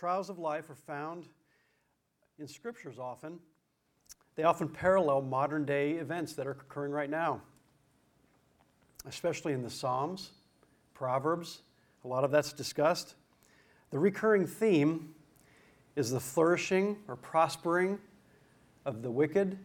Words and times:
Trials 0.00 0.30
of 0.30 0.38
life 0.38 0.70
are 0.70 0.74
found 0.74 1.26
in 2.38 2.48
scriptures 2.48 2.98
often. 2.98 3.38
They 4.34 4.44
often 4.44 4.66
parallel 4.66 5.20
modern 5.20 5.66
day 5.66 5.96
events 5.96 6.32
that 6.36 6.46
are 6.46 6.52
occurring 6.52 6.90
right 6.90 7.10
now, 7.10 7.42
especially 9.04 9.52
in 9.52 9.60
the 9.60 9.68
Psalms, 9.68 10.30
Proverbs. 10.94 11.60
A 12.02 12.08
lot 12.08 12.24
of 12.24 12.30
that's 12.30 12.54
discussed. 12.54 13.14
The 13.90 13.98
recurring 13.98 14.46
theme 14.46 15.14
is 15.96 16.10
the 16.10 16.20
flourishing 16.20 16.96
or 17.06 17.16
prospering 17.16 17.98
of 18.86 19.02
the 19.02 19.10
wicked 19.10 19.58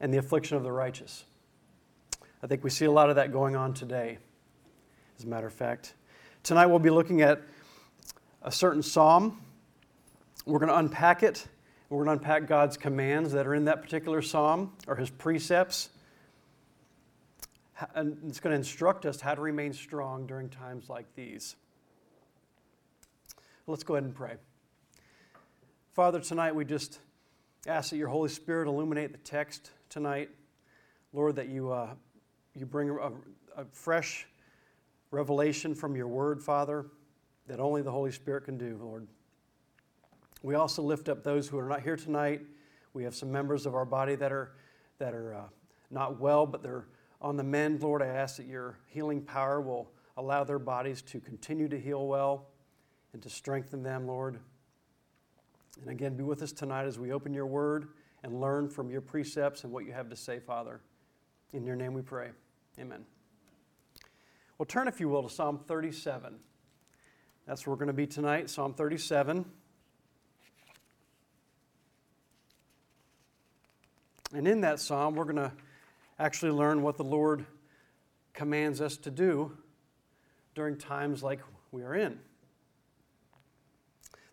and 0.00 0.14
the 0.14 0.16
affliction 0.16 0.56
of 0.56 0.62
the 0.62 0.72
righteous. 0.72 1.24
I 2.42 2.46
think 2.46 2.64
we 2.64 2.70
see 2.70 2.86
a 2.86 2.90
lot 2.90 3.10
of 3.10 3.16
that 3.16 3.32
going 3.34 3.54
on 3.54 3.74
today, 3.74 4.16
as 5.18 5.24
a 5.24 5.28
matter 5.28 5.46
of 5.46 5.52
fact. 5.52 5.92
Tonight 6.42 6.68
we'll 6.68 6.78
be 6.78 6.88
looking 6.88 7.20
at 7.20 7.42
a 8.42 8.52
certain 8.52 8.82
psalm. 8.82 9.40
We're 10.46 10.58
going 10.58 10.70
to 10.70 10.78
unpack 10.78 11.22
it. 11.22 11.46
We're 11.90 12.04
going 12.04 12.18
to 12.18 12.22
unpack 12.22 12.46
God's 12.46 12.76
commands 12.76 13.32
that 13.32 13.46
are 13.46 13.54
in 13.54 13.64
that 13.64 13.82
particular 13.82 14.22
psalm 14.22 14.72
or 14.86 14.96
his 14.96 15.10
precepts. 15.10 15.90
And 17.94 18.18
it's 18.26 18.40
going 18.40 18.52
to 18.52 18.56
instruct 18.56 19.06
us 19.06 19.20
how 19.20 19.34
to 19.34 19.40
remain 19.40 19.72
strong 19.72 20.26
during 20.26 20.48
times 20.48 20.88
like 20.88 21.06
these. 21.14 21.56
Let's 23.66 23.84
go 23.84 23.94
ahead 23.94 24.04
and 24.04 24.14
pray. 24.14 24.36
Father, 25.92 26.20
tonight 26.20 26.54
we 26.54 26.64
just 26.64 27.00
ask 27.66 27.90
that 27.90 27.96
your 27.96 28.08
Holy 28.08 28.28
Spirit 28.28 28.68
illuminate 28.68 29.12
the 29.12 29.18
text 29.18 29.70
tonight. 29.90 30.30
Lord, 31.12 31.36
that 31.36 31.48
you, 31.48 31.72
uh, 31.72 31.94
you 32.54 32.66
bring 32.66 32.90
a, 32.90 33.10
a 33.60 33.64
fresh 33.72 34.26
revelation 35.10 35.74
from 35.74 35.96
your 35.96 36.08
word, 36.08 36.42
Father, 36.42 36.86
that 37.48 37.60
only 37.60 37.82
the 37.82 37.90
Holy 37.90 38.12
Spirit 38.12 38.44
can 38.44 38.56
do, 38.56 38.78
Lord. 38.80 39.06
We 40.42 40.54
also 40.54 40.82
lift 40.82 41.08
up 41.08 41.24
those 41.24 41.48
who 41.48 41.58
are 41.58 41.68
not 41.68 41.82
here 41.82 41.96
tonight. 41.96 42.42
We 42.94 43.02
have 43.04 43.14
some 43.14 43.32
members 43.32 43.66
of 43.66 43.74
our 43.74 43.84
body 43.84 44.14
that 44.14 44.30
are, 44.30 44.52
that 44.98 45.14
are 45.14 45.34
uh, 45.34 45.48
not 45.90 46.20
well, 46.20 46.46
but 46.46 46.62
they're 46.62 46.86
on 47.20 47.36
the 47.36 47.42
mend. 47.42 47.82
Lord, 47.82 48.02
I 48.02 48.06
ask 48.06 48.36
that 48.36 48.46
your 48.46 48.78
healing 48.86 49.22
power 49.22 49.60
will 49.60 49.90
allow 50.16 50.44
their 50.44 50.58
bodies 50.58 51.02
to 51.02 51.20
continue 51.20 51.68
to 51.68 51.80
heal 51.80 52.06
well 52.06 52.46
and 53.12 53.22
to 53.22 53.30
strengthen 53.30 53.82
them, 53.82 54.06
Lord. 54.06 54.38
And 55.80 55.90
again, 55.90 56.16
be 56.16 56.24
with 56.24 56.42
us 56.42 56.52
tonight 56.52 56.84
as 56.84 56.98
we 56.98 57.12
open 57.12 57.32
your 57.32 57.46
word 57.46 57.88
and 58.22 58.40
learn 58.40 58.68
from 58.68 58.90
your 58.90 59.00
precepts 59.00 59.64
and 59.64 59.72
what 59.72 59.84
you 59.84 59.92
have 59.92 60.10
to 60.10 60.16
say, 60.16 60.38
Father. 60.38 60.80
In 61.52 61.64
your 61.64 61.76
name 61.76 61.94
we 61.94 62.02
pray. 62.02 62.30
Amen. 62.78 63.04
Well, 64.58 64.66
turn, 64.66 64.88
if 64.88 65.00
you 65.00 65.08
will, 65.08 65.22
to 65.22 65.30
Psalm 65.30 65.60
37. 65.66 66.38
That's 67.48 67.66
where 67.66 67.72
we're 67.72 67.78
going 67.78 67.86
to 67.86 67.94
be 67.94 68.06
tonight, 68.06 68.50
Psalm 68.50 68.74
37. 68.74 69.42
And 74.34 74.46
in 74.46 74.60
that 74.60 74.80
psalm, 74.80 75.14
we're 75.14 75.24
going 75.24 75.36
to 75.36 75.52
actually 76.18 76.50
learn 76.50 76.82
what 76.82 76.98
the 76.98 77.04
Lord 77.04 77.46
commands 78.34 78.82
us 78.82 78.98
to 78.98 79.10
do 79.10 79.56
during 80.54 80.76
times 80.76 81.22
like 81.22 81.40
we 81.72 81.84
are 81.84 81.94
in. 81.94 82.18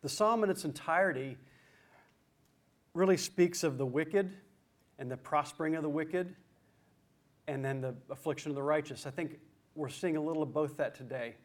The 0.02 0.10
psalm 0.10 0.44
in 0.44 0.50
its 0.50 0.66
entirety 0.66 1.38
really 2.94 3.16
speaks 3.16 3.64
of 3.64 3.78
the 3.78 3.86
wicked 3.86 4.34
and 5.00 5.10
the 5.10 5.16
prospering 5.16 5.76
of 5.76 5.84
the 5.84 5.90
wicked 5.90 6.36
and 7.48 7.64
then 7.64 7.80
the 7.80 7.96
affliction 8.10 8.52
of 8.52 8.56
the 8.56 8.64
righteous. 8.64 9.08
I 9.08 9.12
think 9.12 9.40
we're 9.74 9.88
seeing 9.88 10.18
a 10.18 10.22
little 10.22 10.44
of 10.44 10.54
both 10.54 10.76
that 10.76 10.96
today 10.96 11.36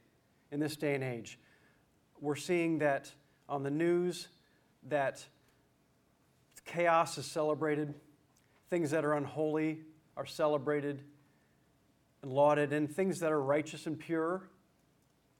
in 0.50 0.58
this 0.58 0.74
day 0.74 0.96
and 0.96 1.04
age. 1.04 1.38
We're 2.20 2.36
seeing 2.36 2.78
that 2.78 3.10
on 3.48 3.62
the 3.62 3.70
news 3.70 4.28
that 4.88 5.24
chaos 6.66 7.16
is 7.18 7.26
celebrated, 7.26 7.94
things 8.68 8.90
that 8.90 9.04
are 9.04 9.14
unholy 9.14 9.80
are 10.16 10.26
celebrated 10.26 11.02
and 12.22 12.30
lauded, 12.30 12.72
and 12.72 12.94
things 12.94 13.20
that 13.20 13.32
are 13.32 13.40
righteous 13.40 13.86
and 13.86 13.98
pure 13.98 14.50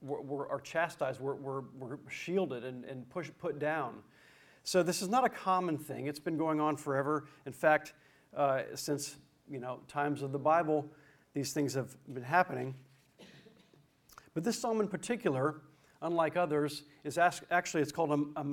were, 0.01 0.21
were, 0.21 0.49
are 0.49 0.59
chastised, 0.59 1.19
we're, 1.19 1.35
we're, 1.35 1.61
we're 1.77 1.97
shielded 2.09 2.65
and, 2.65 2.83
and 2.85 3.07
push, 3.09 3.29
put 3.39 3.59
down. 3.59 3.99
So 4.63 4.81
this 4.81 5.01
is 5.01 5.09
not 5.09 5.23
a 5.23 5.29
common 5.29 5.77
thing. 5.77 6.07
It's 6.07 6.19
been 6.19 6.37
going 6.37 6.59
on 6.59 6.77
forever. 6.77 7.25
In 7.45 7.53
fact, 7.53 7.93
uh, 8.35 8.63
since 8.75 9.17
you 9.49 9.59
know 9.59 9.79
times 9.87 10.21
of 10.21 10.31
the 10.31 10.39
Bible, 10.39 10.89
these 11.33 11.53
things 11.53 11.73
have 11.73 11.95
been 12.11 12.23
happening. 12.23 12.75
But 14.33 14.43
this 14.43 14.59
psalm 14.59 14.79
in 14.79 14.87
particular, 14.87 15.61
unlike 16.01 16.37
others, 16.37 16.83
is 17.03 17.17
actually 17.17 17.81
it's 17.81 17.91
called 17.91 18.11
a, 18.11 18.39
a. 18.41 18.43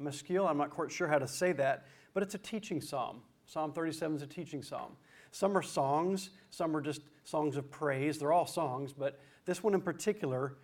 Maskil, 0.00 0.46
I'm 0.46 0.56
not 0.56 0.70
quite 0.70 0.90
sure 0.90 1.06
how 1.06 1.18
to 1.18 1.28
say 1.28 1.52
that, 1.52 1.86
but 2.14 2.22
it's 2.22 2.34
a 2.34 2.38
teaching 2.38 2.80
psalm. 2.80 3.20
Psalm 3.46 3.72
37 3.72 4.16
is 4.16 4.22
a 4.22 4.26
teaching 4.26 4.62
psalm. 4.62 4.96
Some 5.30 5.56
are 5.56 5.62
songs, 5.62 6.30
some 6.50 6.74
are 6.76 6.80
just 6.80 7.02
songs 7.24 7.56
of 7.56 7.70
praise. 7.70 8.18
They're 8.18 8.32
all 8.32 8.46
songs, 8.46 8.92
but 8.92 9.20
this 9.44 9.62
one 9.62 9.74
in 9.74 9.80
particular 9.80 10.56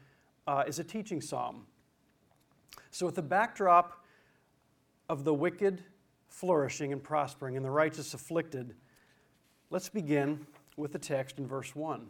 uh, 0.46 0.64
is 0.66 0.78
a 0.78 0.84
teaching 0.84 1.20
psalm. 1.20 1.66
So, 2.90 3.06
with 3.06 3.14
the 3.14 3.22
backdrop 3.22 4.04
of 5.08 5.24
the 5.24 5.34
wicked 5.34 5.82
flourishing 6.28 6.92
and 6.92 7.02
prospering 7.02 7.56
and 7.56 7.64
the 7.64 7.70
righteous 7.70 8.14
afflicted, 8.14 8.74
let's 9.70 9.88
begin 9.88 10.46
with 10.76 10.92
the 10.92 10.98
text 10.98 11.38
in 11.38 11.46
verse 11.46 11.74
1. 11.74 12.06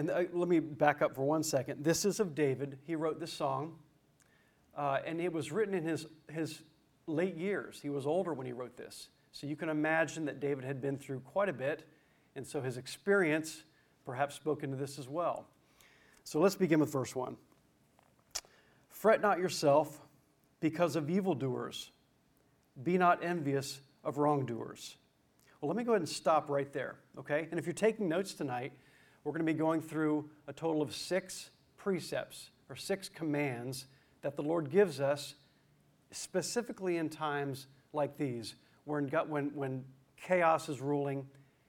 And 0.00 0.10
uh, 0.10 0.22
let 0.32 0.48
me 0.48 0.60
back 0.60 1.02
up 1.02 1.14
for 1.14 1.26
one 1.26 1.42
second. 1.42 1.84
This 1.84 2.06
is 2.06 2.20
of 2.20 2.34
David. 2.34 2.78
He 2.86 2.94
wrote 2.94 3.20
this 3.20 3.30
song, 3.30 3.74
uh, 4.74 5.00
and 5.04 5.20
it 5.20 5.30
was 5.30 5.52
written 5.52 5.74
in 5.74 5.84
his, 5.84 6.06
his 6.32 6.62
late 7.06 7.36
years. 7.36 7.80
He 7.82 7.90
was 7.90 8.06
older 8.06 8.32
when 8.32 8.46
he 8.46 8.54
wrote 8.54 8.78
this. 8.78 9.10
So 9.32 9.46
you 9.46 9.56
can 9.56 9.68
imagine 9.68 10.24
that 10.24 10.40
David 10.40 10.64
had 10.64 10.80
been 10.80 10.96
through 10.96 11.20
quite 11.20 11.50
a 11.50 11.52
bit, 11.52 11.86
and 12.34 12.46
so 12.46 12.62
his 12.62 12.78
experience 12.78 13.62
perhaps 14.06 14.36
spoke 14.36 14.62
into 14.62 14.74
this 14.74 14.98
as 14.98 15.06
well. 15.06 15.44
So 16.24 16.40
let's 16.40 16.56
begin 16.56 16.80
with 16.80 16.90
verse 16.90 17.14
1. 17.14 17.36
Fret 18.88 19.20
not 19.20 19.38
yourself 19.38 20.00
because 20.60 20.96
of 20.96 21.10
evildoers, 21.10 21.90
be 22.82 22.96
not 22.96 23.22
envious 23.22 23.82
of 24.02 24.16
wrongdoers. 24.16 24.96
Well, 25.60 25.68
let 25.68 25.76
me 25.76 25.84
go 25.84 25.92
ahead 25.92 26.00
and 26.00 26.08
stop 26.08 26.48
right 26.48 26.72
there, 26.72 26.96
okay? 27.18 27.48
And 27.50 27.60
if 27.60 27.66
you're 27.66 27.74
taking 27.74 28.08
notes 28.08 28.32
tonight, 28.32 28.72
we're 29.24 29.32
going 29.32 29.44
to 29.44 29.52
be 29.52 29.58
going 29.58 29.80
through 29.80 30.28
a 30.48 30.52
total 30.52 30.82
of 30.82 30.94
six 30.94 31.50
precepts 31.76 32.50
or 32.68 32.76
six 32.76 33.08
commands 33.08 33.86
that 34.22 34.36
the 34.36 34.42
Lord 34.42 34.70
gives 34.70 35.00
us 35.00 35.34
specifically 36.10 36.96
in 36.96 37.08
times 37.08 37.66
like 37.92 38.16
these 38.16 38.54
when, 38.84 39.08
when, 39.08 39.54
when 39.54 39.84
chaos 40.16 40.68
is 40.68 40.80
ruling 40.80 41.26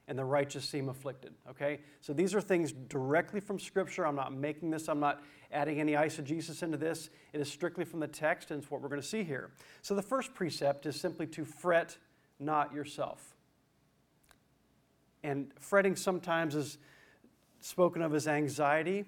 and 0.08 0.18
the 0.18 0.26
righteous 0.26 0.66
seem 0.66 0.90
afflicted. 0.90 1.34
Okay? 1.50 1.80
So 2.02 2.14
these 2.14 2.36
are 2.36 2.42
things 2.42 2.72
directly 2.72 3.40
from 3.40 3.60
Scripture. 3.60 4.06
I'm 4.06 4.16
not 4.16 4.34
making 4.34 4.70
this, 4.70 4.90
I'm 4.90 5.00
not 5.00 5.22
adding 5.52 5.80
any 5.80 5.94
eisegesis 5.94 6.64
into 6.64 6.78
this. 6.78 7.10
It 7.34 7.42
is 7.42 7.50
strictly 7.50 7.86
from 7.86 8.00
the 8.00 8.08
text, 8.08 8.52
and 8.52 8.62
it's 8.62 8.72
what 8.72 8.82
we're 8.82 8.90
going 8.90 9.02
to 9.02 9.08
see 9.08 9.24
here. 9.24 9.52
So 9.82 9.96
the 9.96 10.02
first 10.02 10.34
precept 10.34 10.86
is 10.86 11.00
simply 11.00 11.28
to 11.28 11.46
fret 11.46 11.98
not 12.40 12.74
yourself. 12.74 13.36
And 15.24 15.52
fretting 15.60 15.96
sometimes 15.96 16.56
is 16.56 16.78
spoken 17.62 18.02
of 18.02 18.14
as 18.14 18.28
anxiety. 18.28 19.06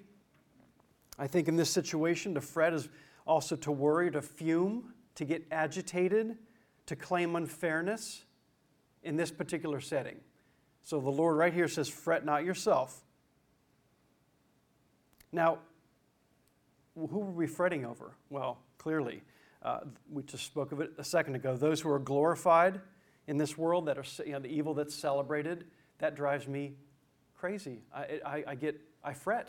I 1.18 1.26
think 1.26 1.48
in 1.48 1.56
this 1.56 1.70
situation, 1.70 2.34
to 2.34 2.40
fret 2.40 2.72
is 2.72 2.88
also 3.26 3.56
to 3.56 3.70
worry, 3.70 4.10
to 4.10 4.22
fume, 4.22 4.94
to 5.16 5.24
get 5.24 5.46
agitated, 5.50 6.38
to 6.86 6.96
claim 6.96 7.36
unfairness 7.36 8.24
in 9.02 9.16
this 9.16 9.30
particular 9.30 9.80
setting. 9.80 10.16
So 10.82 11.00
the 11.00 11.10
Lord 11.10 11.36
right 11.36 11.52
here 11.52 11.68
says, 11.68 11.88
Fret 11.88 12.24
not 12.24 12.44
yourself. 12.44 13.02
Now, 15.32 15.58
who 16.94 17.18
were 17.18 17.30
we 17.30 17.46
fretting 17.46 17.84
over? 17.84 18.12
Well, 18.30 18.58
clearly, 18.78 19.22
uh, 19.62 19.80
we 20.12 20.22
just 20.22 20.44
spoke 20.44 20.72
of 20.72 20.80
it 20.80 20.92
a 20.98 21.04
second 21.04 21.34
ago. 21.34 21.56
Those 21.56 21.80
who 21.80 21.90
are 21.90 21.98
glorified 21.98 22.80
in 23.26 23.36
this 23.36 23.56
world, 23.56 23.86
that 23.86 23.98
are 23.98 24.04
you 24.24 24.32
know, 24.32 24.38
the 24.38 24.48
evil 24.48 24.74
that's 24.74 24.94
celebrated, 24.94 25.64
that 25.98 26.14
drives 26.14 26.46
me 26.46 26.74
crazy. 27.36 27.82
I, 27.94 28.20
I, 28.24 28.44
I 28.48 28.54
get, 28.54 28.80
I 29.02 29.12
fret 29.12 29.48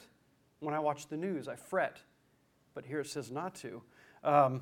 when 0.60 0.74
I 0.74 0.80
watch 0.80 1.08
the 1.08 1.18
news. 1.18 1.48
I 1.48 1.56
fret, 1.56 2.00
but 2.74 2.86
here 2.86 3.00
it 3.00 3.08
says 3.08 3.32
not 3.32 3.56
to. 3.56 3.82
Um, 4.24 4.62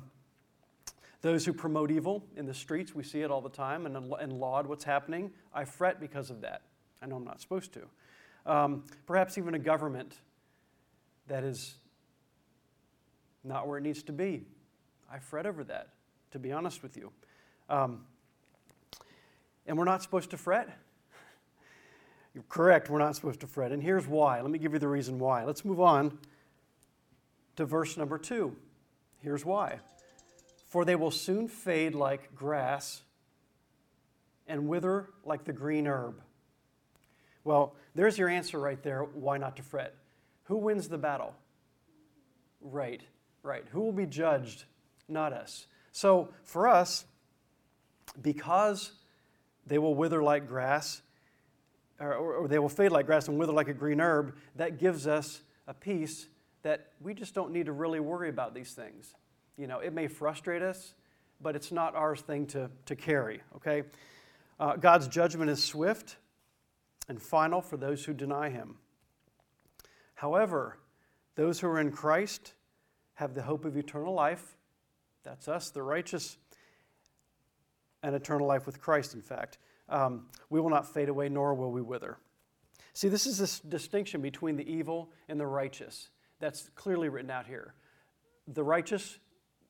those 1.22 1.46
who 1.46 1.54
promote 1.54 1.90
evil 1.90 2.24
in 2.36 2.44
the 2.44 2.52
streets, 2.52 2.94
we 2.94 3.02
see 3.02 3.22
it 3.22 3.30
all 3.30 3.40
the 3.40 3.48
time 3.48 3.86
and, 3.86 3.96
and 3.96 4.32
laud 4.32 4.66
what's 4.66 4.84
happening. 4.84 5.32
I 5.54 5.64
fret 5.64 5.98
because 5.98 6.30
of 6.30 6.42
that. 6.42 6.62
I 7.00 7.06
know 7.06 7.16
I'm 7.16 7.24
not 7.24 7.40
supposed 7.40 7.72
to. 7.72 7.86
Um, 8.46 8.84
perhaps 9.06 9.38
even 9.38 9.54
a 9.54 9.58
government 9.58 10.14
that 11.28 11.42
is 11.42 11.76
not 13.42 13.66
where 13.66 13.78
it 13.78 13.82
needs 13.82 14.02
to 14.02 14.12
be. 14.12 14.44
I 15.10 15.18
fret 15.18 15.46
over 15.46 15.64
that, 15.64 15.88
to 16.32 16.38
be 16.38 16.52
honest 16.52 16.82
with 16.82 16.96
you. 16.96 17.10
Um, 17.68 18.04
and 19.66 19.78
we're 19.78 19.84
not 19.84 20.02
supposed 20.02 20.30
to 20.30 20.36
fret. 20.36 20.68
You're 22.34 22.44
correct, 22.48 22.90
we're 22.90 22.98
not 22.98 23.14
supposed 23.14 23.40
to 23.40 23.46
fret. 23.46 23.70
And 23.70 23.82
here's 23.82 24.06
why. 24.06 24.40
Let 24.40 24.50
me 24.50 24.58
give 24.58 24.72
you 24.72 24.80
the 24.80 24.88
reason 24.88 25.18
why. 25.18 25.44
Let's 25.44 25.64
move 25.64 25.80
on 25.80 26.18
to 27.56 27.64
verse 27.64 27.96
number 27.96 28.18
two. 28.18 28.56
Here's 29.20 29.44
why. 29.44 29.78
For 30.66 30.84
they 30.84 30.96
will 30.96 31.12
soon 31.12 31.46
fade 31.46 31.94
like 31.94 32.34
grass 32.34 33.02
and 34.48 34.68
wither 34.68 35.10
like 35.24 35.44
the 35.44 35.52
green 35.52 35.86
herb. 35.86 36.20
Well, 37.44 37.76
there's 37.94 38.18
your 38.18 38.28
answer 38.28 38.58
right 38.58 38.82
there. 38.82 39.02
Why 39.02 39.38
not 39.38 39.56
to 39.56 39.62
fret? 39.62 39.94
Who 40.44 40.56
wins 40.56 40.88
the 40.88 40.98
battle? 40.98 41.34
Right, 42.60 43.02
right. 43.42 43.64
Who 43.70 43.82
will 43.82 43.92
be 43.92 44.06
judged? 44.06 44.64
Not 45.08 45.32
us. 45.32 45.66
So 45.92 46.30
for 46.42 46.66
us, 46.66 47.04
because 48.20 48.92
they 49.66 49.78
will 49.78 49.94
wither 49.94 50.22
like 50.22 50.48
grass, 50.48 51.02
or, 52.00 52.14
or, 52.14 52.48
they 52.48 52.58
will 52.58 52.68
fade 52.68 52.92
like 52.92 53.06
grass 53.06 53.28
and 53.28 53.38
wither 53.38 53.52
like 53.52 53.68
a 53.68 53.74
green 53.74 54.00
herb, 54.00 54.36
that 54.56 54.78
gives 54.78 55.06
us 55.06 55.42
a 55.66 55.74
peace 55.74 56.26
that 56.62 56.88
we 57.00 57.14
just 57.14 57.34
don't 57.34 57.52
need 57.52 57.66
to 57.66 57.72
really 57.72 58.00
worry 58.00 58.28
about 58.28 58.54
these 58.54 58.72
things. 58.72 59.14
You 59.56 59.66
know, 59.66 59.78
it 59.78 59.92
may 59.92 60.08
frustrate 60.08 60.62
us, 60.62 60.94
but 61.40 61.54
it's 61.54 61.70
not 61.70 61.94
ours 61.94 62.20
thing 62.20 62.46
to, 62.48 62.70
to 62.86 62.96
carry, 62.96 63.40
okay? 63.56 63.84
Uh, 64.58 64.76
God's 64.76 65.08
judgment 65.08 65.50
is 65.50 65.62
swift 65.62 66.16
and 67.08 67.20
final 67.20 67.60
for 67.60 67.76
those 67.76 68.04
who 68.04 68.14
deny 68.14 68.50
him. 68.50 68.76
However, 70.14 70.78
those 71.34 71.60
who 71.60 71.68
are 71.68 71.80
in 71.80 71.92
Christ 71.92 72.54
have 73.14 73.34
the 73.34 73.42
hope 73.42 73.64
of 73.64 73.76
eternal 73.76 74.14
life. 74.14 74.56
That's 75.22 75.48
us, 75.48 75.70
the 75.70 75.82
righteous, 75.82 76.36
and 78.02 78.14
eternal 78.14 78.46
life 78.46 78.66
with 78.66 78.80
Christ, 78.80 79.14
in 79.14 79.22
fact. 79.22 79.58
Um, 79.88 80.26
we 80.50 80.60
will 80.60 80.70
not 80.70 80.92
fade 80.92 81.08
away, 81.08 81.28
nor 81.28 81.54
will 81.54 81.70
we 81.70 81.82
wither. 81.82 82.18
See, 82.92 83.08
this 83.08 83.26
is 83.26 83.38
this 83.38 83.60
distinction 83.60 84.20
between 84.20 84.56
the 84.56 84.70
evil 84.70 85.10
and 85.28 85.38
the 85.38 85.46
righteous 85.46 86.10
that's 86.40 86.70
clearly 86.74 87.08
written 87.08 87.30
out 87.30 87.46
here. 87.46 87.74
The 88.46 88.62
righteous 88.62 89.18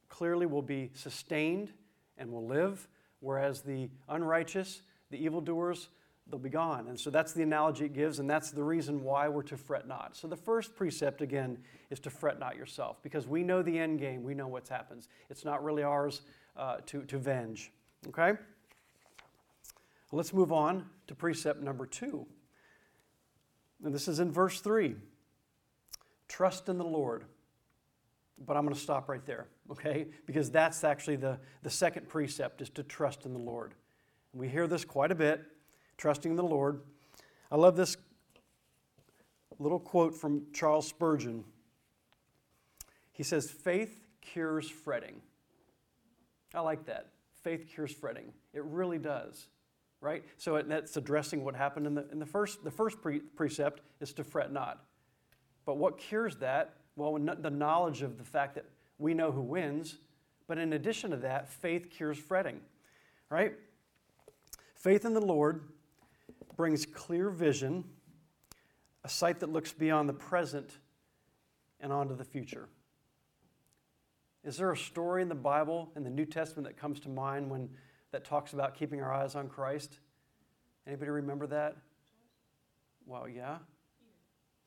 clearly 0.08 0.46
will 0.46 0.62
be 0.62 0.90
sustained 0.94 1.72
and 2.18 2.30
will 2.30 2.46
live, 2.46 2.86
whereas 3.20 3.62
the 3.62 3.88
unrighteous, 4.08 4.82
the 5.10 5.24
evildoers, 5.24 5.88
they'll 6.28 6.38
be 6.38 6.48
gone. 6.48 6.88
And 6.88 6.98
so 6.98 7.10
that's 7.10 7.32
the 7.32 7.42
analogy 7.42 7.84
it 7.84 7.92
gives, 7.92 8.18
and 8.18 8.28
that's 8.28 8.50
the 8.50 8.62
reason 8.62 9.02
why 9.02 9.28
we're 9.28 9.42
to 9.42 9.56
fret 9.56 9.86
not. 9.86 10.16
So 10.16 10.28
the 10.28 10.36
first 10.36 10.74
precept, 10.74 11.20
again, 11.20 11.58
is 11.90 12.00
to 12.00 12.10
fret 12.10 12.38
not 12.38 12.56
yourself, 12.56 13.02
because 13.02 13.26
we 13.26 13.42
know 13.42 13.62
the 13.62 13.78
end 13.78 13.98
game, 13.98 14.22
we 14.22 14.34
know 14.34 14.48
what's 14.48 14.68
happens. 14.68 15.08
It's 15.30 15.44
not 15.44 15.62
really 15.64 15.82
ours 15.82 16.22
uh, 16.56 16.76
to, 16.86 17.02
to 17.02 17.18
venge. 17.18 17.72
Okay? 18.08 18.32
Let's 20.14 20.32
move 20.32 20.52
on 20.52 20.86
to 21.08 21.14
precept 21.14 21.60
number 21.60 21.86
two. 21.86 22.26
And 23.84 23.92
this 23.92 24.06
is 24.06 24.20
in 24.20 24.30
verse 24.30 24.60
3. 24.60 24.94
Trust 26.28 26.68
in 26.68 26.78
the 26.78 26.84
Lord. 26.84 27.24
But 28.38 28.56
I'm 28.56 28.62
going 28.62 28.74
to 28.74 28.80
stop 28.80 29.08
right 29.08 29.24
there, 29.26 29.48
okay? 29.70 30.06
Because 30.24 30.50
that's 30.50 30.84
actually 30.84 31.16
the, 31.16 31.38
the 31.62 31.70
second 31.70 32.08
precept 32.08 32.62
is 32.62 32.70
to 32.70 32.84
trust 32.84 33.26
in 33.26 33.32
the 33.32 33.40
Lord. 33.40 33.74
We 34.32 34.48
hear 34.48 34.68
this 34.68 34.84
quite 34.84 35.10
a 35.10 35.16
bit, 35.16 35.42
trusting 35.96 36.30
in 36.30 36.36
the 36.36 36.44
Lord. 36.44 36.80
I 37.50 37.56
love 37.56 37.76
this 37.76 37.96
little 39.58 39.80
quote 39.80 40.14
from 40.14 40.46
Charles 40.52 40.86
Spurgeon. 40.86 41.44
He 43.12 43.24
says, 43.24 43.50
Faith 43.50 44.06
cures 44.20 44.70
fretting. 44.70 45.20
I 46.54 46.60
like 46.60 46.86
that. 46.86 47.10
Faith 47.42 47.66
cures 47.68 47.92
fretting. 47.92 48.32
It 48.52 48.64
really 48.64 48.98
does, 48.98 49.48
right? 50.00 50.24
So 50.36 50.60
that's 50.60 50.96
addressing 50.96 51.44
what 51.44 51.56
happened 51.56 51.86
in 51.86 51.94
the, 51.94 52.06
in 52.10 52.18
the 52.18 52.26
first, 52.26 52.62
the 52.64 52.70
first 52.70 53.00
pre- 53.00 53.20
precept 53.20 53.80
is 54.00 54.12
to 54.14 54.24
fret 54.24 54.52
not. 54.52 54.84
But 55.64 55.78
what 55.78 55.98
cures 55.98 56.36
that? 56.36 56.74
Well, 56.96 57.18
the 57.18 57.50
knowledge 57.50 58.02
of 58.02 58.18
the 58.18 58.24
fact 58.24 58.54
that 58.54 58.66
we 58.98 59.14
know 59.14 59.32
who 59.32 59.40
wins. 59.40 59.98
But 60.46 60.58
in 60.58 60.74
addition 60.74 61.10
to 61.10 61.16
that, 61.18 61.48
faith 61.48 61.90
cures 61.90 62.18
fretting, 62.18 62.60
right? 63.30 63.54
Faith 64.76 65.04
in 65.04 65.14
the 65.14 65.24
Lord 65.24 65.62
brings 66.56 66.84
clear 66.84 67.30
vision, 67.30 67.84
a 69.04 69.08
sight 69.08 69.40
that 69.40 69.50
looks 69.50 69.72
beyond 69.72 70.08
the 70.08 70.14
present 70.14 70.78
and 71.80 71.92
onto 71.92 72.14
the 72.14 72.24
future. 72.24 72.68
Is 74.44 74.58
there 74.58 74.70
a 74.70 74.76
story 74.76 75.22
in 75.22 75.30
the 75.30 75.34
Bible, 75.34 75.90
in 75.96 76.04
the 76.04 76.10
New 76.10 76.26
Testament, 76.26 76.68
that 76.68 76.76
comes 76.76 77.00
to 77.00 77.08
mind 77.08 77.50
when 77.50 77.70
that 78.14 78.24
talks 78.24 78.52
about 78.52 78.76
keeping 78.76 79.02
our 79.02 79.12
eyes 79.12 79.34
on 79.34 79.48
Christ? 79.48 79.98
Anybody 80.86 81.10
remember 81.10 81.48
that? 81.48 81.76
Well, 83.06 83.28
yeah. 83.28 83.58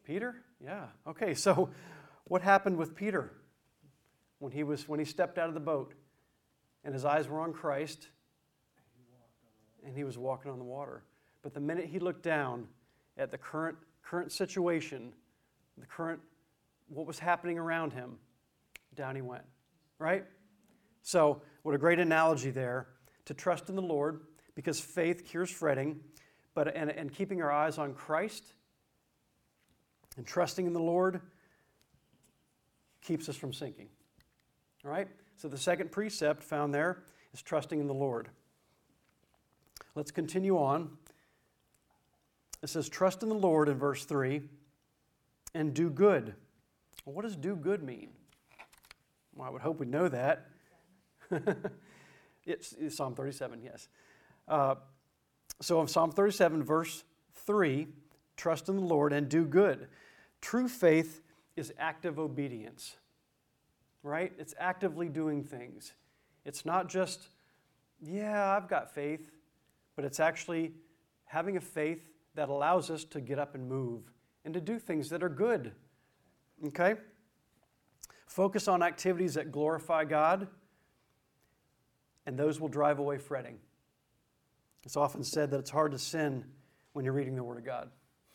Peter? 0.04 0.36
Yeah. 0.62 0.88
Okay, 1.08 1.34
so 1.34 1.70
what 2.26 2.42
happened 2.42 2.76
with 2.76 2.94
Peter 2.94 3.32
when 4.40 4.52
he 4.52 4.64
was 4.64 4.86
when 4.86 5.00
he 5.00 5.06
stepped 5.06 5.38
out 5.38 5.48
of 5.48 5.54
the 5.54 5.62
boat 5.62 5.94
and 6.84 6.94
his 6.94 7.06
eyes 7.06 7.30
were 7.30 7.40
on 7.40 7.54
Christ 7.54 8.10
and 9.86 9.96
he 9.96 10.04
was 10.04 10.18
walking 10.18 10.52
on 10.52 10.58
the 10.58 10.66
water. 10.66 11.04
But 11.42 11.54
the 11.54 11.62
minute 11.62 11.86
he 11.86 12.00
looked 12.00 12.24
down 12.24 12.68
at 13.18 13.32
the 13.32 13.38
current 13.38 13.78
current 14.04 14.34
situation, 14.34 15.14
the 15.78 15.86
current 15.86 16.20
what 16.90 17.08
was 17.08 17.18
happening 17.18 17.58
around 17.58 17.94
him, 17.94 18.18
down 18.94 19.16
he 19.16 19.22
went. 19.22 19.46
Right? 20.00 20.26
So, 21.02 21.42
what 21.64 21.74
a 21.74 21.78
great 21.78 22.00
analogy 22.00 22.52
there 22.52 22.88
to 23.28 23.34
trust 23.34 23.70
in 23.70 23.76
the 23.76 23.82
Lord 23.82 24.22
because 24.56 24.80
faith 24.80 25.26
cures 25.26 25.52
fretting, 25.52 26.00
but 26.56 26.74
and, 26.76 26.90
and 26.90 27.14
keeping 27.14 27.42
our 27.42 27.52
eyes 27.52 27.78
on 27.78 27.94
Christ 27.94 28.54
and 30.16 30.26
trusting 30.26 30.66
in 30.66 30.74
the 30.74 30.80
Lord 30.80 31.22
keeps 33.02 33.28
us 33.30 33.36
from 33.36 33.54
sinking. 33.54 33.90
All 34.84 34.92
right? 34.92 35.08
So 35.36 35.48
the 35.50 35.58
second 35.58 35.92
precept 35.92 36.42
found 36.42 36.74
there 36.74 37.04
is 37.34 37.42
trusting 37.42 37.80
in 37.80 37.88
the 37.88 37.94
Lord. 37.94 38.30
Let's 39.94 40.12
continue 40.12 40.58
on. 40.58 40.92
It 42.64 42.70
says, 42.70 42.88
Trust 42.88 43.24
in 43.24 43.30
the 43.30 43.36
Lord 43.36 43.68
in 43.68 43.78
verse 43.78 44.06
3 44.06 44.42
and 45.54 45.74
do 45.74 45.90
good. 45.90 46.34
Well, 47.06 47.14
what 47.14 47.24
does 47.24 47.36
do 47.36 47.56
good 47.56 47.84
mean? 47.84 48.10
Well, 49.36 49.48
I 49.48 49.52
would 49.52 49.62
hope 49.62 49.80
we 49.80 49.86
know 49.86 50.08
that. 50.08 50.48
it's, 52.48 52.74
it's, 52.80 52.96
Psalm 52.96 53.14
37, 53.14 53.62
yes. 53.62 53.88
Uh, 54.48 54.76
so 55.62 55.82
in 55.82 55.88
Psalm 55.88 56.12
37, 56.12 56.64
verse 56.64 57.04
3, 57.34 57.88
trust 58.36 58.70
in 58.70 58.78
the 58.78 58.82
Lord 58.82 59.14
and 59.14 59.28
do 59.28 59.46
good. 59.46 59.88
True 60.42 60.68
faith 60.68 61.22
is 61.56 61.74
active 61.78 62.20
obedience, 62.20 62.98
right? 64.04 64.32
It's 64.38 64.54
actively 64.60 65.10
doing 65.10 65.44
things. 65.44 65.94
It's 66.46 66.66
not 66.66 66.88
just, 66.88 67.28
yeah, 68.02 68.56
I've 68.56 68.70
got 68.70 68.94
faith, 68.94 69.32
but 69.96 70.06
it's 70.06 70.20
actually 70.20 70.74
having 71.26 71.58
a 71.58 71.62
faith 71.62 72.08
that 72.36 72.50
allows 72.50 72.90
us 72.90 73.04
to 73.04 73.20
get 73.20 73.40
up 73.40 73.56
and 73.56 73.68
move 73.68 74.12
and 74.46 74.54
to 74.54 74.62
do 74.62 74.80
things 74.80 75.10
that 75.10 75.24
are 75.24 75.30
good. 75.30 75.74
Okay? 76.68 76.96
Focus 78.28 78.68
on 78.68 78.84
activities 78.84 79.34
that 79.34 79.52
glorify 79.52 80.06
God, 80.06 80.48
and 82.28 82.38
those 82.38 82.60
will 82.60 82.68
drive 82.68 83.00
away 83.00 83.18
fretting. 83.18 83.58
It's 84.84 84.96
often 84.96 85.24
said 85.24 85.50
that 85.50 85.58
it's 85.58 85.72
hard 85.72 85.94
to 85.94 86.00
sin 86.00 86.46
when 86.94 87.04
you're 87.04 87.14
reading 87.16 87.36
the 87.36 87.44
Word 87.44 87.58
of 87.58 87.66
God. 87.66 87.90